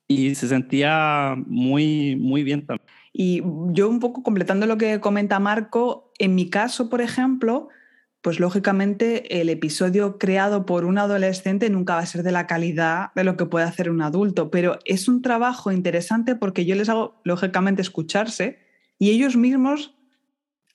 [0.07, 2.87] y se sentía muy, muy bien también.
[3.13, 7.69] Y yo un poco completando lo que comenta Marco, en mi caso, por ejemplo,
[8.21, 13.13] pues lógicamente el episodio creado por un adolescente nunca va a ser de la calidad
[13.15, 16.89] de lo que puede hacer un adulto, pero es un trabajo interesante porque yo les
[16.89, 18.64] hago, lógicamente, escucharse
[18.97, 19.95] y ellos mismos,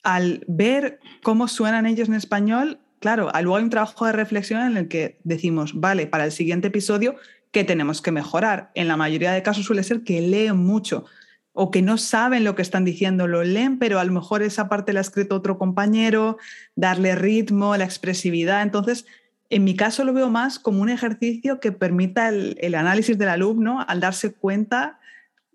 [0.03, 4.77] al ver cómo suenan ellos en español, claro, luego hay un trabajo de reflexión en
[4.77, 7.15] el que decimos, vale, para el siguiente episodio,
[7.51, 8.71] ¿qué tenemos que mejorar?
[8.75, 11.05] En la mayoría de casos suele ser que leen mucho
[11.53, 14.69] o que no saben lo que están diciendo, lo leen, pero a lo mejor esa
[14.69, 16.37] parte la ha escrito otro compañero,
[16.75, 18.61] darle ritmo, la expresividad.
[18.61, 19.05] Entonces,
[19.49, 23.27] en mi caso lo veo más como un ejercicio que permita el, el análisis del
[23.27, 24.99] alumno al darse cuenta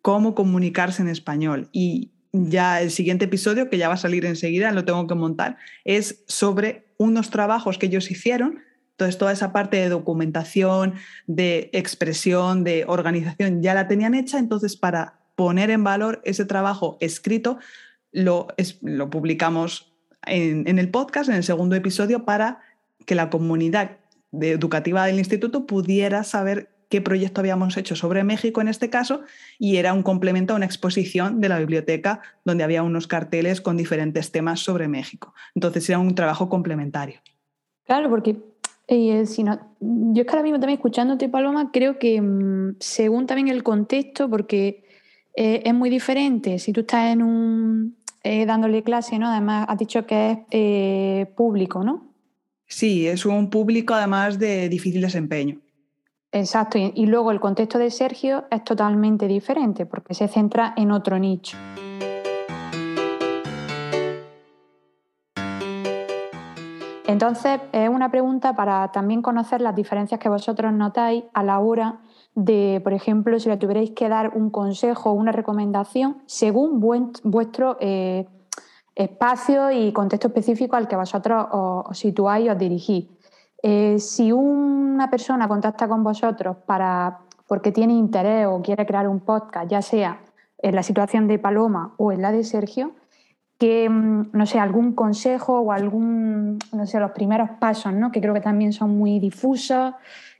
[0.02, 1.70] cómo comunicarse en español.
[1.72, 2.10] Y
[2.44, 6.24] ya el siguiente episodio, que ya va a salir enseguida, lo tengo que montar, es
[6.26, 8.60] sobre unos trabajos que ellos hicieron.
[8.92, 10.94] Entonces, toda esa parte de documentación,
[11.26, 14.38] de expresión, de organización, ya la tenían hecha.
[14.38, 17.58] Entonces, para poner en valor ese trabajo escrito,
[18.12, 18.48] lo,
[18.80, 19.92] lo publicamos
[20.26, 22.60] en, en, el podcast, en el segundo episodio, para
[23.04, 23.98] que la comunidad
[24.32, 29.22] educativa del instituto pudiera saber qué proyecto habíamos hecho sobre México en este caso,
[29.58, 33.76] y era un complemento a una exposición de la biblioteca donde había unos carteles con
[33.76, 35.34] diferentes temas sobre México.
[35.54, 37.20] Entonces era un trabajo complementario.
[37.84, 38.36] Claro, porque
[38.88, 43.26] eh, si no, yo es que ahora mismo también escuchándote, Paloma, creo que mmm, según
[43.26, 44.84] también el contexto, porque
[45.34, 49.28] eh, es muy diferente si tú estás en un eh, dándole clase, ¿no?
[49.28, 52.12] Además, has dicho que es público, ¿no?
[52.66, 55.60] Sí, es un público además de difícil desempeño.
[56.36, 61.18] Exacto, y, luego el contexto de Sergio es totalmente diferente porque se centra en otro
[61.18, 61.56] nicho.
[67.06, 72.00] Entonces, es una pregunta para también conocer las diferencias que vosotros notáis a la hora
[72.34, 77.78] de, por ejemplo, si le tuvierais que dar un consejo o una recomendación según vuestro
[77.80, 78.28] eh,
[78.94, 83.15] espacio y contexto específico al que vosotros os, os situáis y os dirigís.
[83.68, 89.18] Eh, si una persona contacta con vosotros para, porque tiene interés o quiere crear un
[89.18, 90.20] podcast, ya sea
[90.58, 92.92] en la situación de Paloma o en la de Sergio,
[93.58, 98.12] que, no sé, algún consejo o algún, no sé, los primeros pasos, ¿no?
[98.12, 99.94] que creo que también son muy difusos,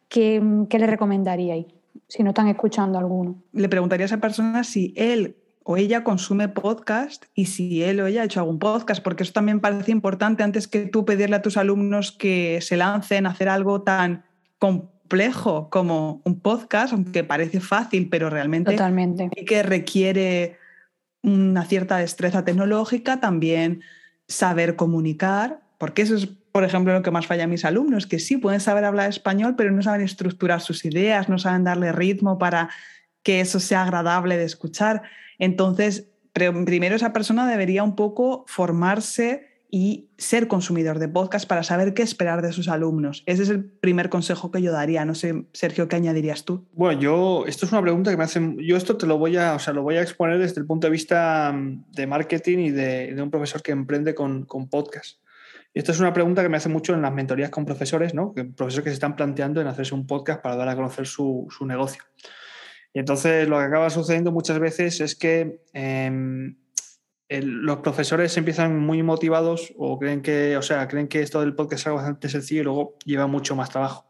[0.08, 1.66] ¿qué, qué le recomendaríais?
[2.06, 3.42] si no están escuchando alguno.
[3.50, 5.36] Le preguntaría a esa persona si él
[5.68, 9.32] o ella consume podcast y si él o ella ha hecho algún podcast, porque eso
[9.32, 13.48] también parece importante antes que tú pedirle a tus alumnos que se lancen a hacer
[13.48, 14.24] algo tan
[14.58, 19.28] complejo como un podcast, aunque parece fácil, pero realmente Totalmente.
[19.34, 20.56] y que requiere
[21.24, 23.82] una cierta destreza tecnológica, también
[24.28, 28.18] saber comunicar, porque eso es por ejemplo, lo que más falla a mis alumnos, que
[28.18, 32.38] sí pueden saber hablar español, pero no saben estructurar sus ideas, no saben darle ritmo
[32.38, 32.70] para
[33.22, 35.02] que eso sea agradable de escuchar.
[35.38, 41.92] Entonces, primero esa persona debería un poco formarse y ser consumidor de podcast para saber
[41.92, 43.22] qué esperar de sus alumnos.
[43.26, 45.04] Ese es el primer consejo que yo daría.
[45.04, 46.66] No sé, Sergio, ¿qué añadirías tú?
[46.72, 49.54] Bueno, yo, esto es una pregunta que me hacen, yo esto te lo voy a,
[49.54, 51.54] o sea, lo voy a exponer desde el punto de vista
[51.92, 55.18] de marketing y de, un profesor que emprende con, con podcast.
[55.74, 58.32] Y esta es una pregunta que me hace mucho en las mentorías con profesores, ¿no?
[58.32, 61.66] Profesores que se están planteando en hacerse un podcast para dar a conocer su, su
[61.66, 62.02] negocio.
[62.96, 66.56] Y entonces lo que acaba sucediendo muchas veces es que el,
[67.28, 71.82] los profesores empiezan muy motivados o creen que, o sea, creen que esto del podcast
[71.82, 74.06] es algo bastante sencillo y luego lleva mucho más trabajo.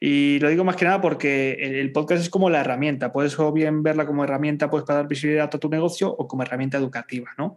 [0.00, 3.12] Y lo digo más que nada porque el podcast es como la herramienta.
[3.12, 6.42] Puedes o bien verla como herramienta pues, para dar visibilidad a tu negocio o como
[6.42, 7.30] herramienta educativa.
[7.38, 7.56] ¿no?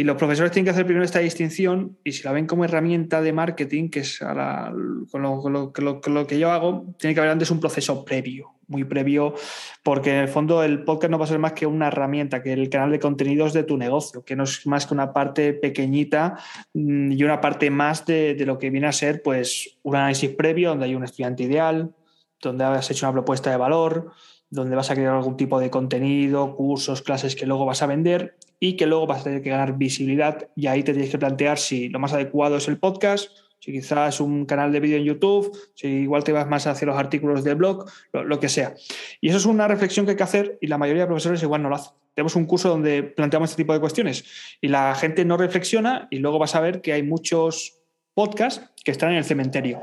[0.00, 3.20] Y los profesores tienen que hacer primero esta distinción y si la ven como herramienta
[3.20, 8.02] de marketing, que es con, lo, que yo hago, tiene que haber antes un proceso
[8.02, 9.34] previo, muy previo,
[9.82, 12.54] porque en el fondo el podcast no va a ser más que una herramienta, que
[12.54, 16.38] el canal de contenidos de tu negocio, que no es más que una parte pequeñita
[16.72, 20.30] mm, y una parte más de, de lo que viene a ser pues, un análisis
[20.30, 21.94] previo donde hay un estudiante ideal,
[22.40, 24.12] donde has hecho una propuesta de valor,
[24.48, 28.38] donde vas a crear algún tipo de contenido, cursos, clases que luego vas a vender
[28.60, 31.58] y que luego vas a tener que ganar visibilidad y ahí te tienes que plantear
[31.58, 35.50] si lo más adecuado es el podcast, si quizás un canal de vídeo en YouTube,
[35.74, 38.74] si igual te vas más hacia los artículos de blog, lo, lo, que sea.
[39.20, 41.62] Y eso es una reflexión que hay que hacer y la mayoría de profesores igual
[41.62, 41.92] no lo hacen.
[42.14, 44.24] Tenemos un curso donde planteamos este tipo de cuestiones
[44.60, 47.78] y la gente no reflexiona y luego vas a ver que hay muchos
[48.14, 49.80] podcasts que están en el cementerio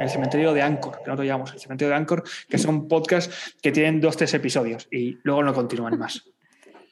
[0.00, 3.72] el cementerio de Anchor, que nosotros llamamos el cementerio de Anchor, que son podcasts que
[3.72, 6.24] tienen dos, tres episodios y luego no continúan más.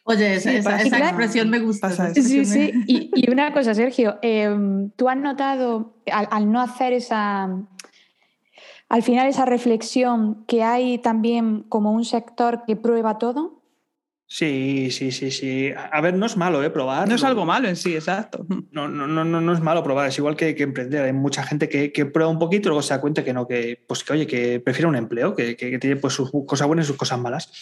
[0.08, 1.06] Oye, esa, Sí, esa- pasa- esa claro.
[1.10, 1.90] expresión me gusta.
[2.14, 2.58] Sí, sí.
[2.58, 7.48] me- Y, y una cosa, Sergio, em, ¿tú has notado al, al no hacer esa,
[8.88, 13.55] al final esa reflexión, que hay también como un sector que prueba todo?
[14.28, 15.70] Sí, sí, sí, sí.
[15.92, 16.70] A ver, no es malo, ¿eh?
[16.70, 17.08] Probar.
[17.08, 18.44] No es algo malo en sí, exacto.
[18.72, 21.04] No, no, no, no, no es malo probar, es igual que, que emprender.
[21.04, 23.46] Hay mucha gente que, que prueba un poquito y luego se da cuenta que no,
[23.46, 26.86] que, pues que oye, que prefiere un empleo, que, que- tiene pues sus cosas buenas
[26.86, 27.52] y sus cosas malas.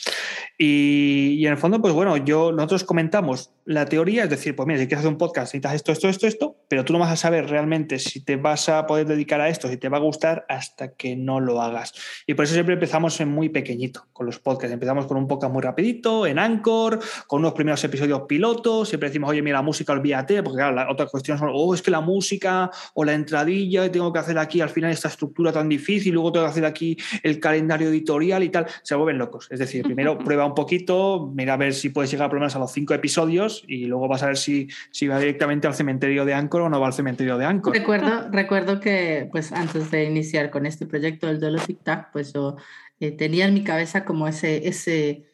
[0.56, 4.66] Y, y en el fondo, pues bueno, yo, nosotros comentamos la teoría, es decir, pues
[4.66, 7.10] mira, si quieres hacer un podcast, necesitas esto, esto, esto, esto, pero tú no vas
[7.12, 10.00] a saber realmente si te vas a poder dedicar a esto, si te va a
[10.00, 11.92] gustar, hasta que no lo hagas.
[12.26, 14.72] Y por eso siempre empezamos en muy pequeñito con los podcasts.
[14.72, 18.88] Empezamos con un podcast muy rapidito, en Anchor, con unos primeros episodios pilotos.
[18.88, 21.82] Siempre decimos, oye, mira, la música, olvídate, porque claro, la otra cuestión son, oh, es
[21.82, 25.68] que la música o la entradilla, tengo que hacer aquí al final esta estructura tan
[25.68, 28.66] difícil, luego tengo que hacer aquí el calendario editorial y tal.
[28.82, 29.48] Se vuelven locos.
[29.50, 32.56] Es decir, primero prueba un poquito, mira a ver si puedes llegar por lo menos
[32.56, 36.24] a los cinco episodios y luego vas a ver si, si va directamente al cementerio
[36.24, 37.74] de Anchor o no va al cementerio de Anchor.
[37.74, 42.32] Recuerdo, recuerdo que pues antes de iniciar con este proyecto del Dolo Tic Tac, pues
[42.32, 42.56] yo
[43.00, 45.24] eh, tenía en mi cabeza como ese, ese,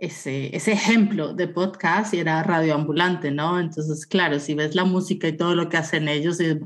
[0.00, 3.60] ese, ese ejemplo de podcast y era radioambulante, ¿no?
[3.60, 6.60] Entonces, claro, si ves la música y todo lo que hacen ellos, eh,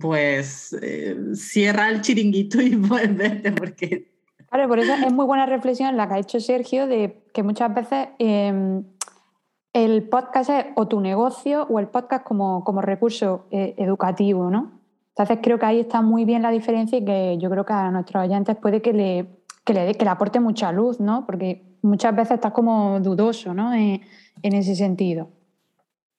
[0.00, 4.12] pues eh, cierra el chiringuito y puedes verte porque...
[4.48, 7.74] Claro, por eso es muy buena reflexión la que ha hecho Sergio de que muchas
[7.74, 8.84] veces em,
[9.72, 14.80] el podcast es o tu negocio o el podcast como, como recurso eh, educativo, ¿no?
[15.08, 17.90] Entonces creo que ahí está muy bien la diferencia y que yo creo que a
[17.90, 19.26] nuestros oyentes puede que le,
[19.64, 21.26] que le, que le aporte mucha luz, ¿no?
[21.26, 23.72] Porque muchas veces estás como dudoso, ¿no?
[23.72, 24.02] En,
[24.42, 25.30] en ese sentido.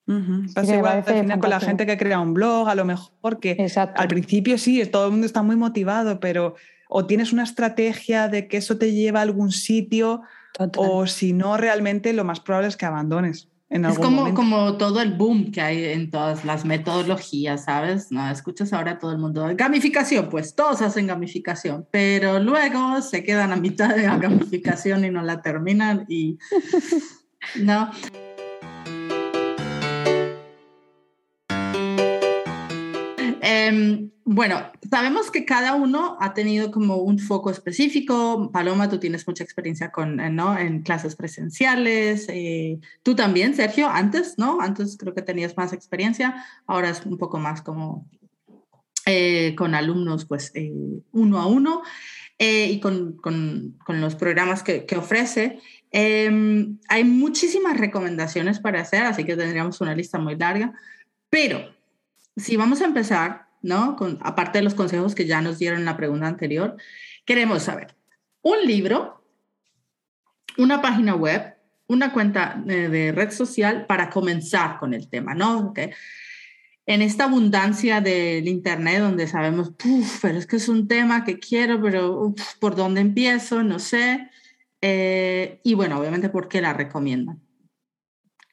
[0.07, 0.53] Ujú.
[0.53, 3.51] Pasa igual al final con la gente que crea un blog, a lo mejor que
[3.51, 4.01] Exacto.
[4.01, 6.55] al principio sí, todo el mundo está muy motivado, pero
[6.89, 10.22] o tienes una estrategia de que eso te lleva a algún sitio,
[10.53, 10.86] Total.
[10.88, 13.49] o si no, realmente lo más probable es que abandones.
[13.70, 14.36] En Es algún como, momento.
[14.41, 18.11] como todo el boom que hay en todas las metodologías, ¿sabes?
[18.11, 23.51] No, escuchas ahora todo el mundo, gamificación, pues todos hacen gamificación, pero luego se quedan
[23.51, 26.38] a mitad de la gamificación y no la terminan y...
[27.55, 27.91] No.
[33.68, 38.51] Em, bueno, sabemos que cada uno ha tenido como un foco específico.
[38.51, 40.57] Paloma, tú tienes mucha experiencia con, eh, ¿no?
[40.57, 42.28] en clases presenciales.
[42.30, 44.61] eh, tú también, Sergio, antes, ¿no?
[44.61, 46.45] Antes creo que tenías más experiencia.
[46.65, 48.07] Ahora es un poco más como
[49.05, 50.72] eh, con alumnos, pues eh,
[51.11, 51.82] uno a uno
[52.39, 55.59] y con, con, con, los programas que, que ofrece.
[55.91, 60.74] Eh, hay muchísimas recomendaciones para hacer, así que tendríamos una lista muy larga.
[61.30, 61.74] Pero
[62.36, 63.97] si vamos a empezar, ¿no?
[64.22, 66.78] Aparte de los consejos que ya nos dieron en la pregunta anterior,
[67.26, 67.95] queremos saber
[68.41, 69.24] un libro,
[70.57, 71.55] una página web,
[71.88, 75.70] una cuenta de, de red social para comenzar con el tema, ¿no?
[75.70, 75.91] Okay.
[76.86, 79.74] En esta abundancia del Internet donde sabemos,
[80.22, 83.63] pero es que es un tema que quiero, pero ¿por dónde empiezo?
[83.63, 84.30] No sé.
[84.82, 87.41] Eh, y bueno, obviamente, ¿por qué la recomiendan?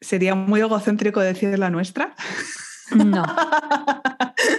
[0.00, 2.16] ¿Sería muy egocéntrico decir la nuestra?
[2.92, 3.24] No.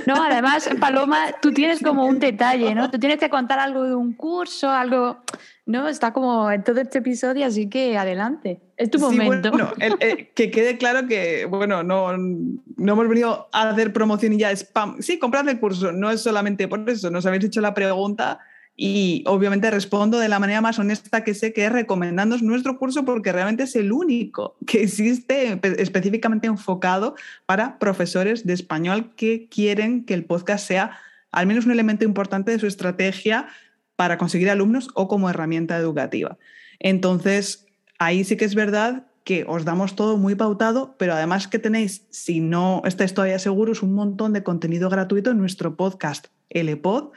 [0.05, 2.89] No, además, Paloma, tú tienes como un detalle, ¿no?
[2.89, 5.17] Tú tienes que contar algo de un curso, algo,
[5.65, 5.87] ¿no?
[5.87, 8.61] Está como en todo este episodio, así que adelante.
[8.77, 9.51] Es tu sí, momento.
[9.51, 14.33] Bueno, el, el, que quede claro que, bueno, no, no hemos venido a hacer promoción
[14.33, 15.01] y ya spam.
[15.01, 18.39] Sí, comprad el curso, no es solamente por eso, nos habéis hecho la pregunta
[18.77, 23.31] y obviamente respondo de la manera más honesta que sé, que es nuestro curso porque
[23.31, 27.15] realmente es el único que existe específicamente enfocado
[27.45, 30.97] para profesores de español que quieren que el podcast sea
[31.31, 33.47] al menos un elemento importante de su estrategia
[33.95, 36.37] para conseguir alumnos o como herramienta educativa.
[36.79, 37.65] Entonces,
[37.97, 42.05] ahí sí que es verdad que os damos todo muy pautado, pero además que tenéis,
[42.09, 47.11] si no estáis todavía seguros, un montón de contenido gratuito en nuestro podcast LPod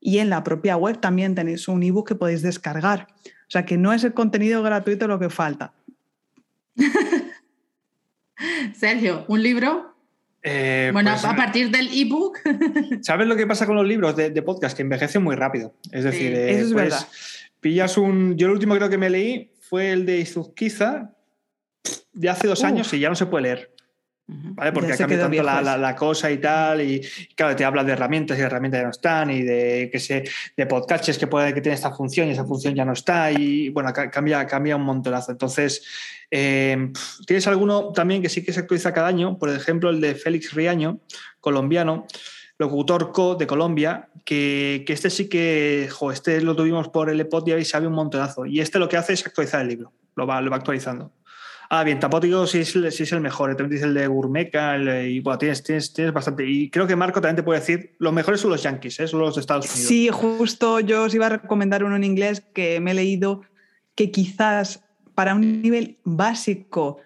[0.00, 3.08] y en la propia web también tenéis un ebook que podéis descargar.
[3.24, 5.72] O sea que no es el contenido gratuito lo que falta.
[8.74, 9.94] Sergio, ¿un libro?
[10.42, 12.38] Eh, bueno, pues, a partir del ebook.
[13.02, 14.76] ¿Sabes lo que pasa con los libros de, de, podcast?
[14.76, 15.74] Que envejecen muy rápido.
[15.90, 17.08] Es decir, sí, eh, es pues, verdad.
[17.60, 18.36] pillas un.
[18.36, 21.10] Yo el último creo que me leí fue el de Izuzquiza
[22.12, 22.66] de hace dos Uf.
[22.66, 23.75] años y ya no se puede leer.
[24.28, 24.72] ¿Vale?
[24.72, 27.86] Porque ha cambiado tanto la, la, la, cosa y tal, y, y, claro, te hablas
[27.86, 30.24] de herramientas y herramientas ya no están, y de que se,
[30.56, 33.68] de podcasts que puede que tiene esta función y esa función ya no está, y
[33.68, 35.30] bueno, cambia, cambia un montonazo.
[35.30, 35.84] Entonces,
[36.32, 36.92] eh,
[37.24, 40.54] tienes alguno también que sí que se actualiza cada año, por ejemplo, el de Félix
[40.54, 40.98] Riaño,
[41.40, 42.06] colombiano,
[42.58, 47.20] locutor co de Colombia, que, que este sí que, jo, este lo tuvimos por el
[47.20, 48.44] EPOD y sabe un montonazo.
[48.44, 51.12] Y este lo que hace es actualizar el libro, lo va, lo va actualizando.
[51.68, 53.56] Ah, bien, tampoco digo si es, el mejor.
[53.56, 56.44] También dice el de Gourmeca y bueno, tienes, tienes, tienes bastante.
[56.48, 59.08] Y creo que Marco también te puede decir, los mejores son los Yankees, ¿eh?
[59.08, 59.88] son los de Estados Unidos.
[59.88, 63.42] Sí, justo yo os iba a recomendar uno en inglés que me he leído
[63.94, 66.98] que quizás para un nivel básico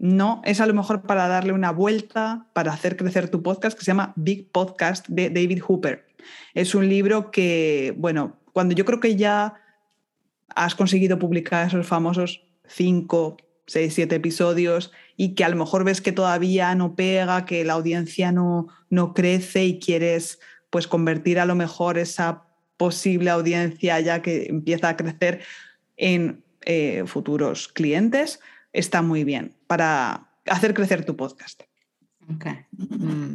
[0.00, 3.84] no, es a lo mejor para darle una vuelta, para hacer crecer tu podcast, que
[3.84, 6.06] se llama Big Podcast de David Hooper.
[6.54, 9.54] Es un libro que, bueno, cuando yo creo que ya
[10.54, 13.36] has conseguido publicar esos famosos cinco,
[13.70, 17.74] seis, siete episodios y que a lo mejor ves que todavía no pega, que la
[17.74, 20.40] audiencia no, no crece y quieres
[20.70, 22.44] pues convertir a lo mejor esa
[22.76, 25.40] posible audiencia ya que empieza a crecer
[25.96, 28.40] en eh, futuros clientes,
[28.72, 31.62] está muy bien para hacer crecer tu podcast.
[32.34, 32.46] Ok.
[32.72, 33.34] Mm.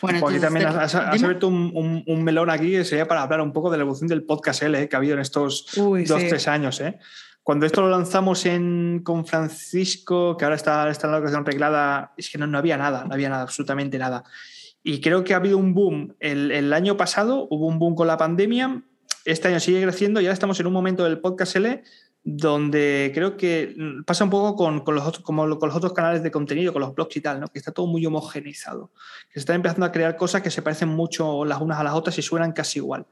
[0.00, 3.22] Bueno, Porque entonces, también has, has abierto un, un- un melón aquí que sería para
[3.22, 5.76] hablar un poco de la evolución del podcast L eh, que ha habido en estos
[5.76, 6.28] Uy, dos, sí.
[6.28, 6.80] tres años.
[6.80, 6.98] ¿eh?
[7.42, 12.12] Cuando esto lo lanzamos en, con Francisco, que ahora está, está en la locación arreglada,
[12.16, 14.24] es que no, no había nada, no había nada, absolutamente nada.
[14.82, 16.14] Y creo que ha habido un boom.
[16.20, 18.82] El, el año pasado hubo un boom con la pandemia,
[19.24, 21.82] este año sigue creciendo y ahora estamos en un momento del podcast L
[22.24, 23.74] donde creo que
[24.06, 26.80] pasa un poco con, con los otros, como con los otros canales de contenido, con
[26.80, 27.48] los blogs y tal, ¿no?
[27.48, 28.92] que está todo muy homogeneizado,
[29.28, 31.94] que se están empezando a crear cosas que se parecen mucho las unas a las
[31.94, 33.06] otras y suenan casi igual.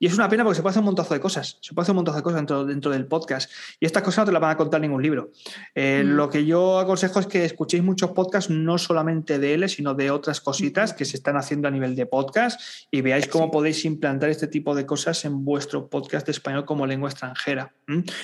[0.00, 1.92] Y es una pena porque se puede hacer un montazo de cosas, se puede hacer
[1.92, 3.50] un montazo de cosas dentro, dentro del podcast.
[3.78, 5.30] Y estas cosas no te las van a contar ningún libro.
[5.74, 6.08] Eh, Mm.
[6.16, 10.10] Lo que yo aconsejo es que escuchéis muchos podcasts, no solamente de él, sino de
[10.10, 12.58] otras cositas que se están haciendo a nivel de podcast
[12.90, 16.86] y veáis cómo podéis implantar este tipo de cosas en vuestro podcast de español como
[16.86, 17.74] lengua extranjera.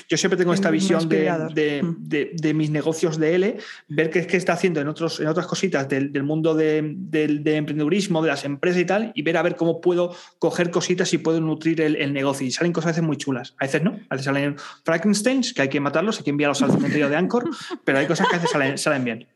[0.09, 1.97] Yo siempre tengo esta visión de, Mm.
[2.09, 3.57] de- de mis negocios de L,
[3.89, 7.45] ver qué, qué está haciendo en, otros, en otras cositas del, del mundo de, del-
[7.45, 11.13] de emprendedurismo, de las empresas y tal, y ver a ver cómo puedo coger cositas
[11.13, 12.47] y puedo nutrir el, el negocio.
[12.47, 13.55] Y salen cosas a veces muy chulas.
[13.59, 13.99] A veces no.
[14.09, 17.49] A veces salen Frankensteins, que hay que matarlos, hay que enviarlos al cementerio de Anchor,
[17.85, 19.27] pero hay cosas que a veces salen, salen bien.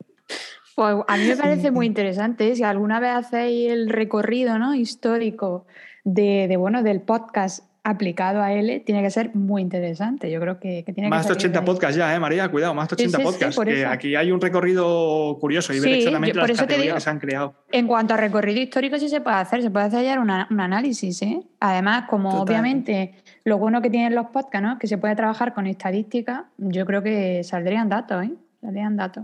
[0.75, 2.49] Pues a mí me parece muy interesante.
[2.49, 2.55] ¿eh?
[2.55, 4.73] Si alguna vez hacéis el recorrido ¿no?
[4.73, 5.65] histórico
[6.03, 10.29] de, de, bueno, del podcast aplicado a L, tiene que ser muy interesante.
[10.29, 11.65] Yo creo que, que tiene Más de que salir 80 ahí.
[11.65, 12.47] podcasts ya, ¿eh, María?
[12.49, 13.61] Cuidado, más de Sí, 80 sí, sí, podcasts.
[13.65, 13.89] que eso.
[13.89, 16.95] aquí hay un recorrido curioso y ver Sí, exactamente yo las categorías digo.
[16.95, 17.55] que se han creado.
[17.71, 20.59] En cuanto a recorrido histórico, sí se puede hacer, se puede hacer ya una- un
[20.59, 21.21] análisis.
[21.23, 21.41] ¿eh?
[21.59, 22.43] Además, como Total.
[22.55, 23.15] obviamente
[23.45, 24.77] lo bueno que tienen los podcasts, ¿no?
[24.77, 28.31] que se puede trabajar con estadística, yo creo que saldrían datos, ¿eh?
[28.61, 29.23] Saldrían datos.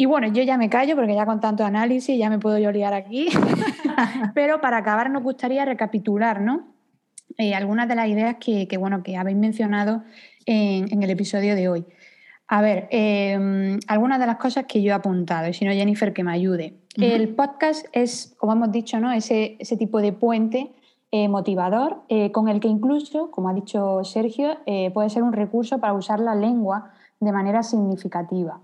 [0.00, 2.70] Y bueno, yo ya me callo porque ya con tanto análisis ya me puedo yo
[2.70, 3.26] liar aquí.
[4.34, 6.68] Pero para acabar nos gustaría recapitular, ¿no?
[7.36, 10.04] Eh, algunas de las ideas que, que, bueno, que habéis mencionado
[10.46, 11.84] en, en el episodio de hoy.
[12.46, 16.14] A ver, eh, algunas de las cosas que yo he apuntado, y si no, Jennifer,
[16.14, 16.78] que me ayude.
[16.94, 19.10] El podcast es, como hemos dicho, ¿no?
[19.12, 20.70] ese, ese tipo de puente
[21.10, 24.58] eh, motivador eh, con el que incluso, como ha dicho Sergio,
[24.94, 28.60] puede ser un recurso para usar la lengua de manera significativa.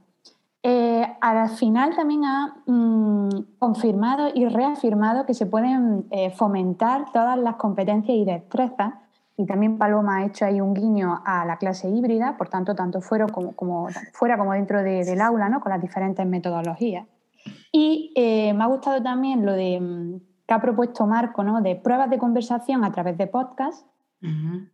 [0.67, 7.37] Eh, al final también ha mm, confirmado y reafirmado que se pueden eh, fomentar todas
[7.39, 8.95] las competencias y destrezas.
[9.37, 13.03] Y también Paloma ha hecho ahí un guiño a la clase híbrida, por tanto, tanto
[13.03, 15.61] fuera como, fuera como dentro de- del aula, ¿no?
[15.61, 17.07] con las diferentes metodologías.
[17.71, 21.61] Y eh, me ha gustado también lo de, mm, que ha propuesto Marco, ¿no?
[21.61, 23.87] de pruebas de conversación a través de podcast,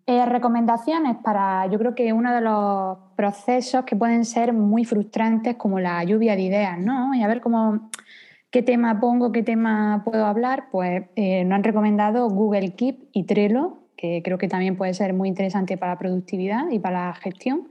[0.06, 5.56] Eh, recomendaciones para, yo creo que uno de los procesos que pueden ser muy frustrantes
[5.56, 7.14] como la lluvia de ideas, ¿no?
[7.14, 7.90] Y a ver cómo,
[8.50, 13.24] qué tema pongo, qué tema puedo hablar, pues eh, nos han recomendado Google Keep y
[13.24, 17.14] Trello, que creo que también puede ser muy interesante para la productividad y para la
[17.14, 17.68] gestión.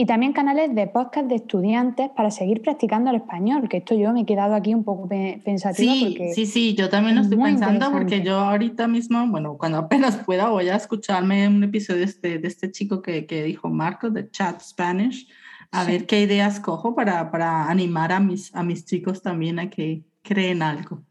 [0.00, 4.14] Y también canales de podcast de estudiantes para seguir practicando el español, que esto yo
[4.14, 6.32] me he quedado aquí un poco pe- pensativa Sí, porque...
[6.32, 10.16] sí, sí, yo también lo es estoy pensando porque yo ahorita mismo, bueno, cuando apenas
[10.24, 14.08] pueda voy a escucharme un episodio de este, de este chico que, que dijo Marco
[14.08, 15.28] de Chat Spanish,
[15.70, 15.92] a Sí.
[15.92, 20.02] ver qué ideas cojo para, para animar a mis, a mis chicos también a que
[20.22, 21.02] creen algo.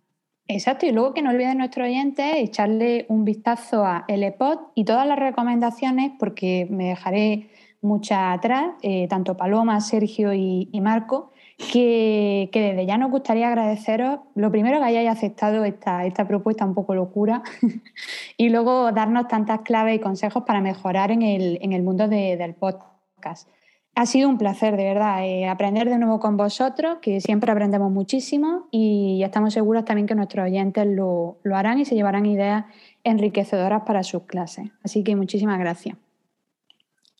[0.48, 5.06] Exacto, y luego que no olviden nuestros oyentes echarle un vistazo a LPod y todas
[5.08, 11.32] las recomendaciones, porque me dejaré muchas atrás, eh, tanto Paloma, Sergio y, Marco,
[11.71, 16.65] que, que desde ya nos gustaría agradeceros, lo primero que hayáis aceptado esta, esta propuesta
[16.65, 17.43] un poco locura,
[18.38, 22.38] y luego darnos tantas claves y consejos para mejorar en el, en el mundo de-
[22.38, 23.49] del podcast.
[23.95, 27.91] Ha sido un placer, de verdad, eh, aprender de nuevo con vosotros, que siempre aprendemos
[27.91, 32.65] muchísimo y estamos seguros también que nuestros oyentes lo, lo harán y se llevarán ideas
[33.03, 34.69] enriquecedoras para sus clases.
[34.84, 35.97] Así que muchísimas gracias.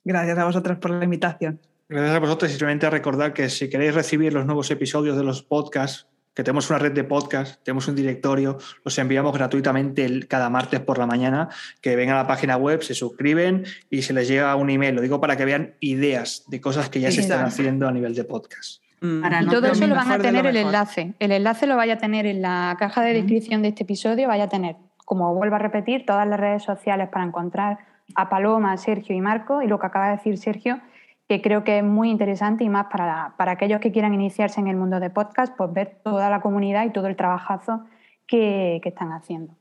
[0.10, 1.60] Gracias a vosotros por la invitación.
[1.88, 5.43] Gracias a vosotros y simplemente recordar que si queréis recibir los nuevos episodios de los
[5.43, 10.80] podcasts que tenemos una red de podcast, tenemos un directorio, los enviamos gratuitamente cada martes
[10.80, 11.49] por la mañana,
[11.80, 14.95] que vengan a la página web, se suscriben y se les llega un email.
[14.95, 18.16] Lo digo para que vean ideas de cosas que ya se están haciendo a nivel
[18.16, 18.82] de podcast.
[19.01, 19.24] Mm.
[19.43, 21.14] y todo eso lo van a tener el enlace.
[21.20, 24.45] El enlace lo vaya a tener en la caja de descripción de este episodio, vaya
[24.45, 27.78] a tener, como vuelvo a repetir, todas las redes sociales para encontrar
[28.16, 30.80] a Paloma, Sergio y Marco y lo que acaba de decir Sergio,
[31.28, 34.68] que creo que es muy interesante y más para, para aquellos que quieran iniciarse en
[34.68, 37.86] el mundo de podcast, pues ver toda la comunidad y todo el trabajazo
[38.26, 39.55] que, que están haciendo.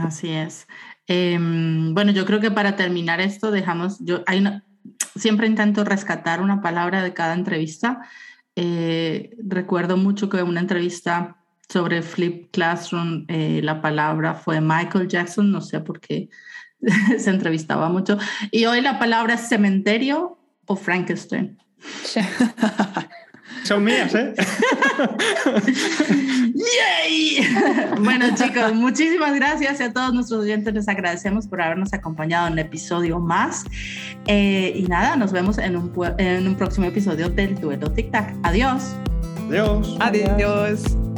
[0.00, 0.66] Así es.
[1.06, 4.42] Em, bueno, yo creo que para terminar esto dejamos, yo hay
[5.14, 8.02] siempre intento rescatar una palabra de cada entrevista.
[8.56, 11.36] Eh, recuerdo mucho que una entrevista
[11.68, 16.28] sobre Flip Classroom, eh, la palabra fue Michael Jackson, no sé por qué
[17.18, 18.18] se entrevistaba mucho.
[18.50, 21.58] Y hoy la palabra es cementerio o Frankenstein.
[23.62, 24.32] Son mías, ¿eh?
[26.54, 27.48] ¡Yay!
[28.00, 32.58] bueno, chicos, muchísimas gracias a todos nuestros oyentes les agradecemos por habernos acompañado en un
[32.60, 33.64] episodio más.
[34.26, 38.36] Eh, y nada, nos vemos en un, en un próximo episodio del Duelo Tic Tac.
[38.44, 38.94] Adiós.
[39.48, 39.96] Adiós.
[40.00, 41.15] Adiós.